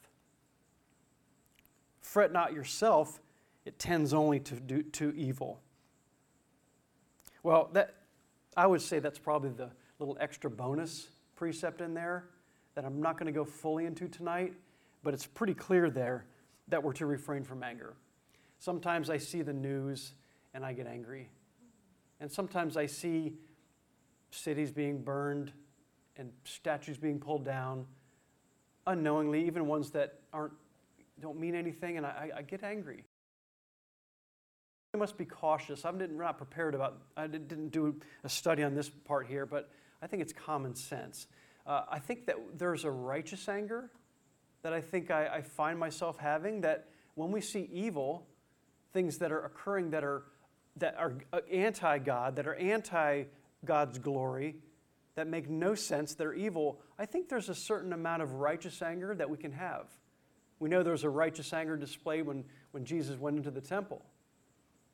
Fret 2.01 2.33
not 2.33 2.53
yourself, 2.53 3.20
it 3.64 3.79
tends 3.79 4.14
only 4.14 4.40
to 4.40 4.55
do 4.55 4.83
to 4.83 5.12
evil. 5.14 5.61
Well, 7.42 7.70
that 7.73 7.94
I 8.57 8.66
would 8.66 8.83
say 8.83 8.99
that's 8.99 9.18
probably 9.18 9.51
the 9.51 9.70
little 9.99 10.16
extra 10.20 10.51
bonus 10.51 11.09
precept 11.37 11.81
in 11.81 11.94
there 11.94 12.27
that 12.75 12.85
I'm 12.85 13.01
not 13.01 13.18
going 13.18 13.27
to 13.27 13.33
go 13.33 13.44
fully 13.44 13.87
into 13.87 14.09
tonight, 14.09 14.55
but 15.03 15.14
it's 15.14 15.27
pretty 15.27 15.55
clear 15.55 15.90
there 15.90 16.27
that 16.68 16.83
we're 16.83 16.92
to 16.94 17.07
refrain 17.07 17.42
from 17.42 17.62
anger. 17.62 17.94
Sometimes 18.59 19.11
I 19.11 19.16
see 19.16 19.42
the 19.42 19.53
news 19.53 20.14
and 20.55 20.64
I 20.64 20.73
get 20.73 20.87
angry. 20.87 21.31
And 22.21 22.31
sometimes 22.31 22.77
I 22.77 22.87
see 22.87 23.35
cities 24.31 24.71
being 24.71 25.03
burned 25.03 25.53
and 26.17 26.31
statues 26.45 26.99
being 26.99 27.19
pulled 27.19 27.45
down 27.45 27.87
unknowingly, 28.87 29.47
even 29.47 29.67
ones 29.67 29.91
that 29.91 30.21
aren't, 30.33 30.53
don't 31.21 31.39
mean 31.39 31.55
anything, 31.55 31.97
and 31.97 32.07
I, 32.07 32.31
I 32.37 32.43
get 32.43 32.63
angry. 32.63 33.05
I 34.93 34.97
must 34.97 35.17
be 35.17 35.25
cautious. 35.25 35.85
I'm 35.85 36.17
not 36.17 36.37
prepared 36.37 36.75
about, 36.75 36.99
I 37.17 37.27
didn't 37.27 37.69
do 37.69 37.95
a 38.25 38.29
study 38.29 38.63
on 38.63 38.75
this 38.75 38.89
part 38.89 39.27
here, 39.27 39.47
but 39.47 39.71
I 40.03 40.07
think 40.07 40.23
it's 40.23 40.33
common 40.33 40.75
sense. 40.75 41.27
Uh, 41.67 41.83
I 41.89 41.99
think 41.99 42.27
that 42.27 42.37
there's 42.59 42.85
a 42.85 42.91
righteous 42.91 43.49
anger 43.49 43.91
that 44.63 44.73
I 44.73 44.81
think 44.81 45.11
I, 45.11 45.27
I 45.27 45.43
find 45.43 45.79
myself 45.79 46.19
having 46.19 46.63
that 46.63 46.89
when 47.15 47.31
we 47.31 47.41
see 47.41 47.69
evil, 47.73 48.27
things 48.93 49.19
that 49.19 49.31
are 49.31 49.45
occurring 49.45 49.91
that 49.91 50.03
are, 50.05 50.25
that 50.77 50.97
are 50.99 51.15
uh, 51.33 51.41
anti 51.51 51.99
God, 51.99 52.37
that 52.37 52.47
are 52.47 52.55
anti 52.55 53.25
God's 53.65 53.99
glory, 53.99 54.57
that 55.15 55.27
make 55.27 55.49
no 55.51 55.75
sense, 55.75 56.15
that 56.15 56.27
are 56.27 56.35
evil, 56.35 56.81
I 56.99 57.07
think 57.07 57.29
there's 57.29 57.49
a 57.49 57.55
certain 57.55 57.93
amount 57.93 58.23
of 58.23 58.35
righteous 58.35 58.81
anger 58.83 59.15
that 59.15 59.29
we 59.29 59.37
can 59.37 59.53
have. 59.53 59.87
We 60.59 60.69
know 60.69 60.83
there's 60.83 61.05
a 61.05 61.11
righteous 61.11 61.53
anger 61.53 61.77
displayed 61.77 62.27
when, 62.27 62.45
when 62.71 62.85
Jesus 62.85 63.19
went 63.19 63.37
into 63.37 63.51
the 63.51 63.61
temple. 63.61 64.03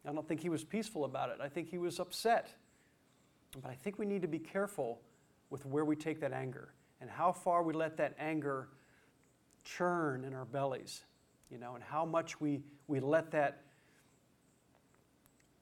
I 0.08 0.12
don't 0.12 0.26
think 0.26 0.40
he 0.40 0.48
was 0.48 0.64
peaceful 0.64 1.04
about 1.04 1.30
it. 1.30 1.38
I 1.42 1.48
think 1.48 1.68
he 1.68 1.78
was 1.78 1.98
upset. 1.98 2.48
But 3.60 3.70
I 3.70 3.74
think 3.74 3.98
we 3.98 4.06
need 4.06 4.22
to 4.22 4.28
be 4.28 4.38
careful 4.38 5.00
with 5.50 5.66
where 5.66 5.84
we 5.84 5.96
take 5.96 6.20
that 6.20 6.32
anger 6.32 6.72
and 7.00 7.10
how 7.10 7.32
far 7.32 7.62
we 7.62 7.72
let 7.72 7.96
that 7.96 8.14
anger 8.18 8.68
churn 9.64 10.24
in 10.24 10.34
our 10.34 10.44
bellies, 10.44 11.04
you 11.50 11.58
know, 11.58 11.74
and 11.74 11.82
how 11.82 12.04
much 12.04 12.40
we, 12.40 12.60
we 12.86 13.00
let 13.00 13.32
that, 13.32 13.62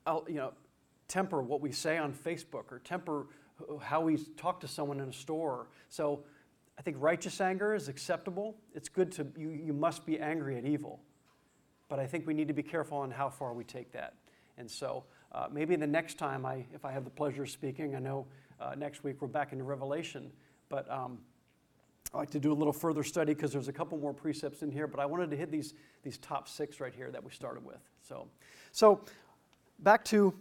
you 0.06 0.34
know, 0.34 0.52
temper 1.08 1.42
what 1.42 1.60
we 1.60 1.72
say 1.72 1.98
on 1.98 2.12
Facebook 2.12 2.70
or 2.70 2.80
temper 2.84 3.26
how 3.82 4.00
we 4.00 4.16
talk 4.36 4.60
to 4.60 4.68
someone 4.68 5.00
in 5.00 5.08
a 5.08 5.12
store. 5.12 5.68
So 5.88 6.24
I 6.78 6.82
think 6.82 6.96
righteous 6.98 7.40
anger 7.40 7.74
is 7.74 7.88
acceptable. 7.88 8.56
It's 8.74 8.88
good 8.88 9.12
to, 9.12 9.26
you, 9.36 9.50
you 9.50 9.72
must 9.72 10.04
be 10.04 10.18
angry 10.18 10.56
at 10.58 10.64
evil. 10.64 11.00
But 11.88 11.98
I 11.98 12.06
think 12.06 12.26
we 12.26 12.34
need 12.34 12.48
to 12.48 12.54
be 12.54 12.62
careful 12.62 12.98
on 12.98 13.10
how 13.10 13.28
far 13.28 13.52
we 13.52 13.64
take 13.64 13.92
that. 13.92 14.14
And 14.58 14.70
so 14.70 15.04
uh, 15.32 15.46
maybe 15.52 15.76
the 15.76 15.86
next 15.86 16.18
time, 16.18 16.46
I, 16.46 16.64
if 16.74 16.84
I 16.84 16.92
have 16.92 17.04
the 17.04 17.10
pleasure 17.10 17.42
of 17.42 17.50
speaking, 17.50 17.94
I 17.94 17.98
know 17.98 18.26
uh, 18.60 18.74
next 18.76 19.04
week 19.04 19.20
we're 19.20 19.28
back 19.28 19.52
into 19.52 19.64
Revelation, 19.64 20.30
but 20.68 20.90
um, 20.90 21.18
I 22.12 22.18
like 22.18 22.30
to 22.30 22.40
do 22.40 22.52
a 22.52 22.54
little 22.54 22.72
further 22.72 23.02
study 23.02 23.34
because 23.34 23.52
there's 23.52 23.68
a 23.68 23.72
couple 23.72 23.98
more 23.98 24.14
precepts 24.14 24.62
in 24.62 24.70
here, 24.70 24.86
but 24.86 25.00
I 25.00 25.06
wanted 25.06 25.30
to 25.30 25.36
hit 25.36 25.50
these, 25.50 25.74
these 26.02 26.18
top 26.18 26.48
six 26.48 26.80
right 26.80 26.94
here 26.94 27.10
that 27.10 27.22
we 27.22 27.30
started 27.30 27.64
with. 27.64 27.80
So, 28.02 28.28
so 28.72 29.00
back 29.84 30.04
to 30.06 30.34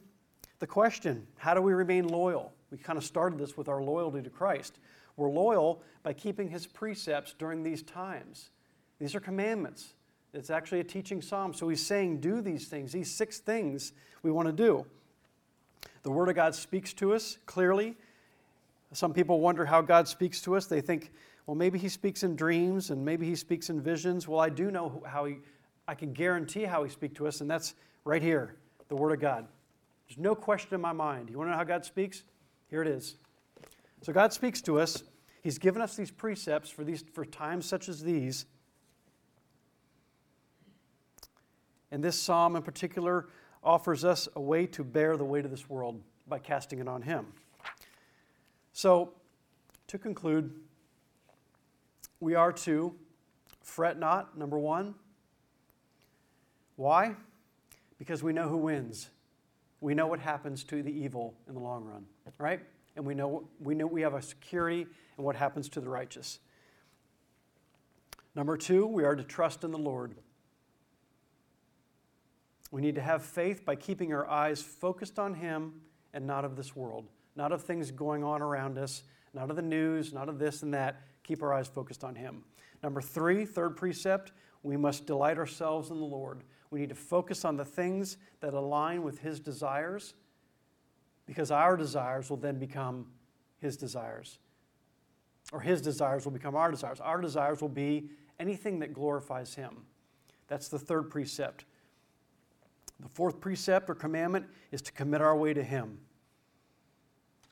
the 0.60 0.68
question 0.68 1.28
how 1.38 1.54
do 1.54 1.62
we 1.62 1.74
remain 1.74 2.08
loyal? 2.08 2.54
We 2.72 2.78
kind 2.78 2.98
of 2.98 3.04
started 3.04 3.38
this 3.38 3.56
with 3.56 3.68
our 3.68 3.84
loyalty 3.84 4.22
to 4.24 4.30
Christ. 4.30 4.80
We're 5.16 5.30
loyal 5.30 5.84
by 6.02 6.14
keeping 6.14 6.50
his 6.50 6.66
precepts 6.66 7.36
during 7.38 7.62
these 7.62 7.84
times. 7.84 8.50
These 9.00 9.14
are 9.14 9.20
commandments. 9.20 9.94
It's 10.34 10.50
actually 10.50 10.80
a 10.80 10.84
teaching 10.84 11.22
psalm. 11.22 11.54
So 11.54 11.70
he's 11.70 11.86
saying, 11.86 12.20
do 12.20 12.42
these 12.42 12.68
things, 12.68 12.92
these 12.92 13.12
six 13.12 13.38
things 13.38 13.92
we 14.24 14.32
want 14.32 14.48
to 14.48 14.54
do. 14.54 14.86
The 16.02 16.10
Word 16.10 16.30
of 16.30 16.36
God 16.36 16.56
speaks 16.56 16.94
to 16.94 17.14
us 17.14 17.38
clearly. 17.46 17.96
Some 18.94 19.14
people 19.14 19.40
wonder 19.40 19.66
how 19.66 19.82
God 19.82 20.08
speaks 20.08 20.42
to 20.42 20.56
us. 20.56 20.66
They 20.66 20.82
think, 20.82 21.12
well, 21.46 21.56
maybe 21.56 21.78
He 21.78 21.90
speaks 21.90 22.24
in 22.24 22.36
dreams 22.36 22.90
and 22.90 23.06
maybe 23.06 23.28
He 23.28 23.36
speaks 23.36 23.70
in 23.70 23.82
visions. 23.82 24.28
Well, 24.28 24.40
I 24.40 24.50
do 24.50 24.72
know 24.72 25.04
how 25.06 25.26
He, 25.26 25.38
I 25.88 25.94
can 25.94 26.14
guarantee 26.14 26.64
how 26.64 26.84
He 26.84 26.90
speaks 26.90 27.16
to 27.18 27.28
us, 27.28 27.42
and 27.42 27.50
that's 27.50 27.76
right 28.06 28.22
here, 28.22 28.56
the 28.94 29.02
Word 29.02 29.12
of 29.12 29.20
God. 29.20 29.48
There's 30.08 30.20
no 30.20 30.36
question 30.36 30.76
in 30.76 30.82
my 30.82 30.92
mind. 30.94 31.32
You 31.32 31.40
want 31.40 31.48
to 31.48 31.52
know 31.54 31.58
how 31.58 31.64
God 31.64 31.84
speaks? 31.84 32.22
Here 32.70 32.84
it 32.84 32.88
is. 32.88 33.16
So 34.04 34.14
God 34.14 34.32
speaks 34.32 34.62
to 34.62 34.80
us. 34.80 35.02
He's 35.42 35.58
given 35.58 35.82
us 35.82 35.96
these 35.96 36.12
precepts 36.12 36.70
for, 36.70 36.84
these, 36.84 37.04
for 37.12 37.26
times 37.26 37.66
such 37.66 37.90
as 37.90 38.04
these. 38.04 38.46
And 41.92 42.04
this 42.04 42.20
psalm 42.20 42.56
in 42.56 42.62
particular 42.62 43.30
offers 43.64 44.06
us 44.06 44.28
a 44.36 44.42
way 44.42 44.68
to 44.68 44.84
bear 44.84 45.18
the 45.18 45.26
weight 45.26 45.44
of 45.44 45.50
this 45.50 45.68
world 45.68 46.00
by 46.28 46.38
casting 46.38 46.78
it 46.78 46.88
on 46.88 47.02
Him. 47.02 47.26
So, 48.74 49.14
to 49.88 49.98
conclude, 49.98 50.54
we 52.20 52.36
are 52.36 52.52
to 52.52 52.94
fret 53.64 53.98
not, 53.98 54.38
number 54.38 54.60
one. 54.60 54.94
Why? 56.76 57.16
Because 58.04 58.22
we 58.22 58.34
know 58.34 58.50
who 58.50 58.58
wins. 58.58 59.08
We 59.80 59.94
know 59.94 60.08
what 60.08 60.20
happens 60.20 60.66
to 60.66 60.84
the 60.84 60.92
evil 60.92 61.36
in 61.48 61.54
the 61.54 61.62
long 61.62 61.86
run, 61.86 62.04
right? 62.38 62.60
And 62.98 63.06
we 63.06 63.16
know 63.16 63.48
we 63.62 63.76
know 63.76 63.88
we 63.88 64.02
have 64.02 64.14
a 64.14 64.22
security 64.22 64.88
in 65.18 65.24
what 65.24 65.38
happens 65.38 65.70
to 65.70 65.80
the 65.80 65.88
righteous. 65.88 66.40
Number 68.36 68.58
two, 68.58 68.86
we 68.86 69.06
are 69.06 69.16
to 69.16 69.24
trust 69.24 69.64
in 69.64 69.72
the 69.72 69.78
Lord. 69.78 70.16
We 72.72 72.82
need 72.82 72.96
to 72.96 73.02
have 73.02 73.24
faith 73.24 73.64
by 73.64 73.78
keeping 73.78 74.14
our 74.14 74.30
eyes 74.30 74.62
focused 74.62 75.18
on 75.18 75.36
Him 75.36 75.72
and 76.14 76.28
not 76.28 76.44
of 76.44 76.58
this 76.58 76.76
world, 76.76 77.08
not 77.38 77.54
of 77.54 77.64
things 77.64 77.90
going 77.90 78.22
on 78.22 78.42
around 78.42 78.78
us, 78.78 79.04
not 79.34 79.50
of 79.50 79.56
the 79.56 79.62
news, 79.62 80.12
not 80.12 80.28
of 80.28 80.40
this 80.40 80.62
and 80.62 80.74
that. 80.74 81.04
Keep 81.24 81.42
our 81.42 81.54
eyes 81.54 81.70
focused 81.70 82.04
on 82.04 82.16
Him. 82.16 82.44
Number 82.84 83.00
three, 83.00 83.46
third 83.46 83.78
precept, 83.78 84.34
we 84.62 84.76
must 84.76 85.06
delight 85.06 85.38
ourselves 85.38 85.90
in 85.90 86.00
the 86.00 86.06
Lord. 86.06 86.44
We 86.74 86.80
need 86.80 86.90
to 86.90 86.96
focus 86.96 87.46
on 87.46 87.56
the 87.56 87.64
things 87.64 88.18
that 88.40 88.56
align 88.56 89.04
with 89.04 89.20
His 89.20 89.40
desires 89.40 90.16
because 91.28 91.52
our 91.52 91.78
desires 91.78 92.32
will 92.32 92.38
then 92.38 92.58
become 92.58 93.06
His 93.60 93.78
desires. 93.78 94.40
Or 95.52 95.62
His 95.62 95.82
desires 95.82 96.26
will 96.26 96.32
become 96.32 96.56
our 96.56 96.72
desires. 96.72 97.00
Our 97.00 97.22
desires 97.22 97.62
will 97.62 97.70
be 97.70 98.10
anything 98.40 98.80
that 98.80 98.92
glorifies 98.92 99.54
Him. 99.54 99.84
That's 100.48 100.68
the 100.68 100.80
third 100.80 101.12
precept. 101.12 101.66
The 103.00 103.10
fourth 103.10 103.40
precept 103.40 103.88
or 103.88 103.94
commandment 103.94 104.48
is 104.72 104.82
to 104.82 104.92
commit 104.94 105.22
our 105.22 105.38
way 105.38 105.54
to 105.54 105.64
Him. 105.64 106.00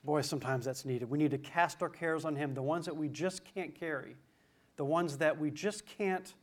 Boy, 0.02 0.22
sometimes 0.22 0.64
that's 0.64 0.84
needed. 0.84 1.08
We 1.08 1.18
need 1.18 1.30
to 1.30 1.38
cast 1.38 1.80
our 1.80 1.88
cares 1.88 2.24
on 2.24 2.34
Him, 2.34 2.54
the 2.54 2.62
ones 2.62 2.86
that 2.86 2.96
we 2.96 3.06
just 3.06 3.42
can't 3.44 3.72
carry, 3.72 4.16
the 4.74 4.84
ones 4.84 5.18
that 5.18 5.38
we 5.38 5.52
just 5.52 5.86
can't 5.86 6.34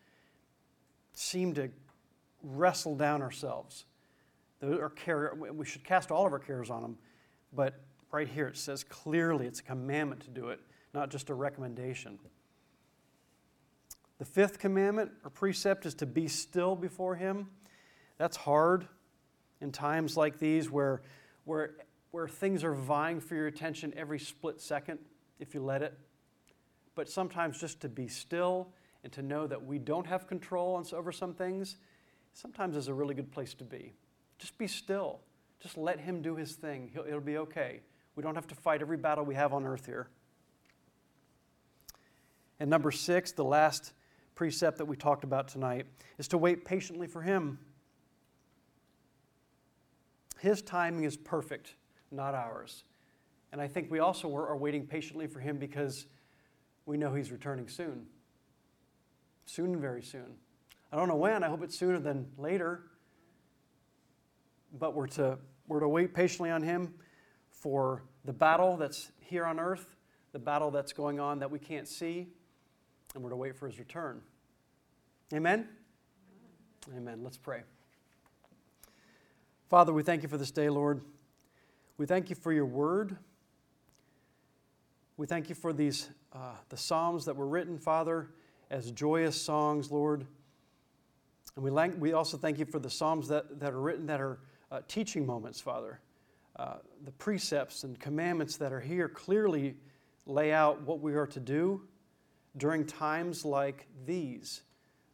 seem 1.11 1.53
to 1.55 1.69
wrestle 2.43 2.95
down 2.95 3.21
ourselves. 3.21 3.85
Our 4.61 4.89
care, 4.89 5.33
we 5.53 5.65
should 5.65 5.83
cast 5.83 6.11
all 6.11 6.25
of 6.25 6.33
our 6.33 6.39
cares 6.39 6.69
on 6.69 6.83
Him, 6.83 6.97
but 7.53 7.81
right 8.11 8.27
here 8.27 8.47
it 8.47 8.57
says 8.57 8.83
clearly 8.83 9.45
it's 9.45 9.59
a 9.59 9.63
commandment 9.63 10.21
to 10.21 10.29
do 10.29 10.49
it, 10.49 10.59
not 10.93 11.09
just 11.09 11.29
a 11.29 11.33
recommendation. 11.33 12.19
The 14.17 14.25
fifth 14.25 14.59
commandment 14.59 15.11
or 15.23 15.29
precept 15.29 15.85
is 15.85 15.93
to 15.95 16.05
be 16.05 16.27
still 16.27 16.75
before 16.75 17.15
Him. 17.15 17.47
That's 18.17 18.35
hard 18.35 18.87
in 19.61 19.71
times 19.71 20.17
like 20.17 20.39
these 20.39 20.69
where, 20.69 21.01
where, 21.45 21.75
where 22.11 22.27
things 22.27 22.63
are 22.63 22.75
vying 22.75 23.21
for 23.21 23.35
your 23.35 23.47
attention 23.47 23.93
every 23.95 24.19
split 24.19 24.59
second, 24.59 24.99
if 25.39 25.53
you 25.53 25.61
let 25.61 25.81
it. 25.81 25.97
But 26.95 27.09
sometimes 27.09 27.59
just 27.59 27.79
to 27.81 27.89
be 27.89 28.09
still 28.09 28.67
and 29.05 29.13
to 29.13 29.21
know 29.21 29.47
that 29.47 29.63
we 29.63 29.79
don't 29.79 30.05
have 30.05 30.27
control 30.27 30.83
over 30.93 31.13
some 31.13 31.33
things, 31.33 31.77
sometimes 32.33 32.75
is 32.75 32.87
a 32.87 32.93
really 32.93 33.15
good 33.15 33.31
place 33.31 33.53
to 33.55 33.63
be. 33.63 33.93
Just 34.37 34.57
be 34.57 34.67
still. 34.67 35.19
Just 35.59 35.77
let 35.77 35.99
Him 35.99 36.21
do 36.21 36.35
His 36.35 36.53
thing. 36.53 36.89
He'll, 36.93 37.05
it'll 37.05 37.19
be 37.21 37.37
okay. 37.37 37.81
We 38.15 38.23
don't 38.23 38.35
have 38.35 38.47
to 38.47 38.55
fight 38.55 38.81
every 38.81 38.97
battle 38.97 39.25
we 39.25 39.35
have 39.35 39.53
on 39.53 39.65
earth 39.65 39.85
here. 39.85 40.07
And 42.59 42.69
number 42.69 42.91
six, 42.91 43.31
the 43.31 43.43
last 43.43 43.93
precept 44.35 44.77
that 44.77 44.85
we 44.85 44.95
talked 44.95 45.23
about 45.23 45.47
tonight, 45.47 45.85
is 46.17 46.27
to 46.29 46.37
wait 46.37 46.65
patiently 46.65 47.07
for 47.07 47.21
Him. 47.21 47.59
His 50.39 50.61
timing 50.61 51.03
is 51.03 51.17
perfect, 51.17 51.75
not 52.11 52.33
ours. 52.33 52.85
And 53.51 53.59
I 53.59 53.67
think 53.67 53.89
we 53.89 53.99
also 53.99 54.33
are 54.33 54.55
waiting 54.55 54.85
patiently 54.85 55.27
for 55.27 55.39
him 55.39 55.57
because 55.57 56.05
we 56.85 56.97
know 56.97 57.13
he's 57.13 57.31
returning 57.31 57.67
soon. 57.67 58.05
Soon, 59.45 59.79
very 59.79 60.03
soon. 60.03 60.35
I 60.91 60.95
don't 60.95 61.07
know 61.07 61.15
when, 61.15 61.43
I 61.43 61.49
hope 61.49 61.63
it's 61.63 61.77
sooner 61.77 61.99
than 61.99 62.27
later. 62.37 62.83
But 64.77 64.95
we're 64.95 65.07
to, 65.07 65.37
we're 65.67 65.79
to 65.79 65.87
wait 65.87 66.13
patiently 66.13 66.49
on 66.49 66.61
him 66.61 66.93
for 67.49 68.03
the 68.25 68.33
battle 68.33 68.77
that's 68.77 69.11
here 69.19 69.45
on 69.45 69.59
earth, 69.59 69.95
the 70.31 70.39
battle 70.39 70.71
that's 70.71 70.93
going 70.93 71.19
on 71.19 71.39
that 71.39 71.49
we 71.49 71.59
can't 71.59 71.87
see, 71.87 72.27
and 73.13 73.23
we're 73.23 73.29
to 73.31 73.35
wait 73.35 73.55
for 73.55 73.67
his 73.67 73.79
return. 73.79 74.21
Amen? 75.33 75.67
Amen. 76.95 77.21
Let's 77.23 77.37
pray. 77.37 77.61
Father, 79.69 79.93
we 79.93 80.01
thank 80.01 80.23
you 80.23 80.29
for 80.29 80.37
this 80.37 80.51
day, 80.51 80.69
Lord. 80.69 81.01
We 81.97 82.07
thank 82.07 82.29
you 82.29 82.35
for 82.35 82.51
your 82.51 82.65
word. 82.65 83.17
We 85.17 85.27
thank 85.27 85.49
you 85.49 85.55
for 85.55 85.73
these, 85.73 86.09
uh, 86.33 86.55
the 86.69 86.77
Psalms 86.77 87.25
that 87.25 87.35
were 87.35 87.47
written, 87.47 87.77
Father, 87.77 88.29
as 88.71 88.91
joyous 88.91 89.39
songs, 89.39 89.91
Lord. 89.91 90.25
And 91.55 91.63
we, 91.63 91.71
lang- 91.71 91.99
we 91.99 92.13
also 92.13 92.37
thank 92.37 92.59
you 92.59 92.65
for 92.65 92.79
the 92.79 92.89
Psalms 92.89 93.27
that, 93.29 93.59
that 93.59 93.73
are 93.73 93.79
written 93.81 94.05
that 94.07 94.21
are 94.21 94.39
uh, 94.71 94.81
teaching 94.87 95.25
moments, 95.25 95.59
Father. 95.59 95.99
Uh, 96.55 96.75
the 97.05 97.11
precepts 97.11 97.83
and 97.83 97.99
commandments 97.99 98.57
that 98.57 98.73
are 98.73 98.79
here 98.79 99.07
clearly 99.07 99.75
lay 100.25 100.51
out 100.51 100.81
what 100.81 100.99
we 100.99 101.15
are 101.15 101.27
to 101.27 101.39
do 101.39 101.81
during 102.57 102.85
times 102.85 103.45
like 103.45 103.87
these, 104.05 104.61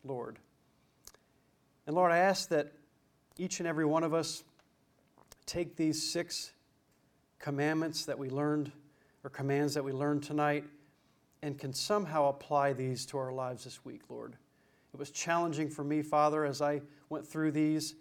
Lord. 0.03 0.39
And 1.86 1.95
Lord, 1.95 2.11
I 2.11 2.17
ask 2.17 2.49
that 2.49 2.73
each 3.38 3.59
and 3.59 3.67
every 3.67 3.86
one 3.86 4.03
of 4.03 4.13
us 4.13 4.43
take 5.45 5.75
these 5.75 6.11
six 6.11 6.51
commandments 7.38 8.05
that 8.05 8.17
we 8.17 8.29
learned, 8.29 8.71
or 9.23 9.29
commands 9.29 9.75
that 9.75 9.83
we 9.83 9.91
learned 9.91 10.23
tonight, 10.23 10.63
and 11.41 11.59
can 11.59 11.73
somehow 11.73 12.29
apply 12.29 12.73
these 12.73 13.05
to 13.07 13.17
our 13.17 13.31
lives 13.31 13.65
this 13.65 13.86
week, 13.86 14.01
Lord. 14.09 14.36
It 14.95 14.99
was 14.99 15.11
challenging 15.11 15.69
for 15.69 15.83
me, 15.83 16.01
Father, 16.01 16.45
as 16.45 16.61
I 16.61 16.81
went 17.09 17.27
through 17.27 17.51
these, 17.51 17.95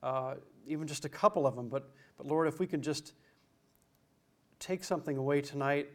uh, 0.00 0.34
even 0.64 0.86
just 0.86 1.04
a 1.04 1.08
couple 1.08 1.44
of 1.44 1.56
them. 1.56 1.68
But, 1.68 1.90
but 2.16 2.24
Lord, 2.24 2.46
if 2.46 2.60
we 2.60 2.68
can 2.68 2.82
just 2.82 3.14
take 4.60 4.84
something 4.84 5.16
away 5.16 5.40
tonight 5.40 5.88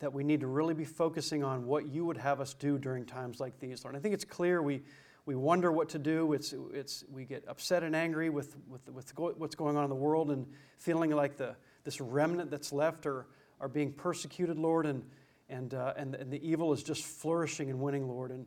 that 0.00 0.12
we 0.12 0.22
need 0.22 0.40
to 0.40 0.48
really 0.48 0.74
be 0.74 0.84
focusing 0.84 1.42
on 1.42 1.64
what 1.64 1.86
you 1.86 2.04
would 2.04 2.18
have 2.18 2.42
us 2.42 2.52
do 2.52 2.76
during 2.76 3.06
times 3.06 3.40
like 3.40 3.58
these, 3.58 3.84
Lord. 3.84 3.96
I 3.96 4.00
think 4.00 4.12
it's 4.12 4.26
clear 4.26 4.60
we, 4.60 4.82
we 5.24 5.34
wonder 5.34 5.72
what 5.72 5.88
to 5.88 5.98
do. 5.98 6.34
It's, 6.34 6.52
it's, 6.74 7.04
we 7.10 7.24
get 7.24 7.44
upset 7.48 7.82
and 7.82 7.96
angry 7.96 8.28
with, 8.28 8.54
with, 8.68 8.86
with 8.90 9.14
what's 9.38 9.54
going 9.54 9.78
on 9.78 9.84
in 9.84 9.88
the 9.88 9.96
world 9.96 10.30
and 10.30 10.46
feeling 10.76 11.10
like 11.12 11.38
the, 11.38 11.56
this 11.84 12.02
remnant 12.02 12.50
that's 12.50 12.70
left 12.70 13.06
are, 13.06 13.24
are 13.62 13.68
being 13.68 13.94
persecuted, 13.94 14.58
Lord, 14.58 14.84
and, 14.84 15.04
and, 15.52 15.74
uh, 15.74 15.92
and, 15.96 16.14
and 16.14 16.32
the 16.32 16.48
evil 16.48 16.72
is 16.72 16.82
just 16.82 17.04
flourishing 17.04 17.68
and 17.68 17.78
winning, 17.80 18.08
Lord. 18.08 18.30
And, 18.30 18.46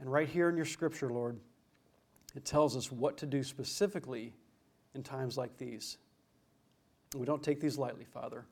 and 0.00 0.10
right 0.10 0.28
here 0.28 0.48
in 0.48 0.56
your 0.56 0.64
scripture, 0.64 1.10
Lord, 1.10 1.38
it 2.34 2.44
tells 2.44 2.76
us 2.76 2.90
what 2.90 3.18
to 3.18 3.26
do 3.26 3.42
specifically 3.44 4.32
in 4.94 5.02
times 5.02 5.36
like 5.36 5.58
these. 5.58 5.98
We 7.14 7.26
don't 7.26 7.42
take 7.42 7.60
these 7.60 7.76
lightly, 7.76 8.04
Father. 8.04 8.46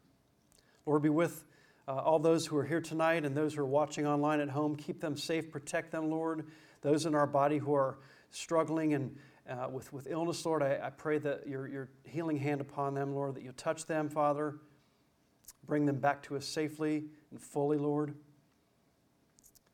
Lord, 0.85 1.03
be 1.03 1.09
with 1.09 1.45
uh, 1.89 1.93
all 1.93 2.19
those 2.19 2.47
who 2.47 2.59
are 2.59 2.65
here 2.65 2.83
tonight 2.83 3.25
and 3.25 3.35
those 3.35 3.55
who 3.55 3.63
are 3.63 3.67
watching 3.67 4.07
online 4.07 4.41
at 4.41 4.51
home. 4.51 4.77
Keep 4.77 5.01
them 5.01 5.17
safe, 5.17 5.51
protect 5.51 5.91
them, 5.91 6.11
Lord. 6.11 6.47
Those 6.83 7.07
in 7.07 7.15
our 7.15 7.27
body 7.27 7.57
who 7.57 7.75
are 7.75 7.99
struggling 8.31 8.93
and 8.93 9.17
uh, 9.49 9.69
with, 9.71 9.91
with 9.93 10.07
illness, 10.09 10.45
Lord, 10.45 10.63
I, 10.63 10.79
I 10.83 10.91
pray 10.91 11.19
that 11.19 11.47
your, 11.49 11.67
your 11.67 11.89
healing 12.05 12.37
hand 12.37 12.61
upon 12.61 12.95
them, 12.95 13.15
Lord, 13.15 13.35
that 13.35 13.43
you 13.43 13.53
touch 13.53 13.87
them, 13.87 14.11
Father. 14.11 14.57
Bring 15.71 15.87
them 15.87 16.01
back 16.01 16.21
to 16.25 16.37
us 16.37 16.45
safely 16.45 17.05
and 17.31 17.41
fully, 17.41 17.79
Lord. 17.79 18.13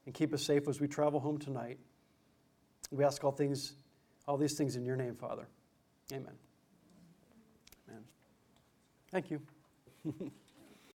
And 0.05 0.15
keep 0.15 0.35
us 0.35 0.43
safe 0.43 0.69
as 0.69 0.79
we 0.79 0.87
travel 0.87 1.21
home 1.21 1.39
tonight. 1.39 1.79
We 2.91 3.03
ask 3.03 3.25
all 3.25 3.33
things, 3.33 3.73
all 4.29 4.37
these 4.37 4.59
things 4.59 4.77
in 4.77 4.85
your 4.85 4.97
name, 4.97 5.15
Father. 5.15 5.49
Amen. 6.13 6.35
Amen. 7.89 8.05
Thank 9.11 9.31
you. 9.31 9.41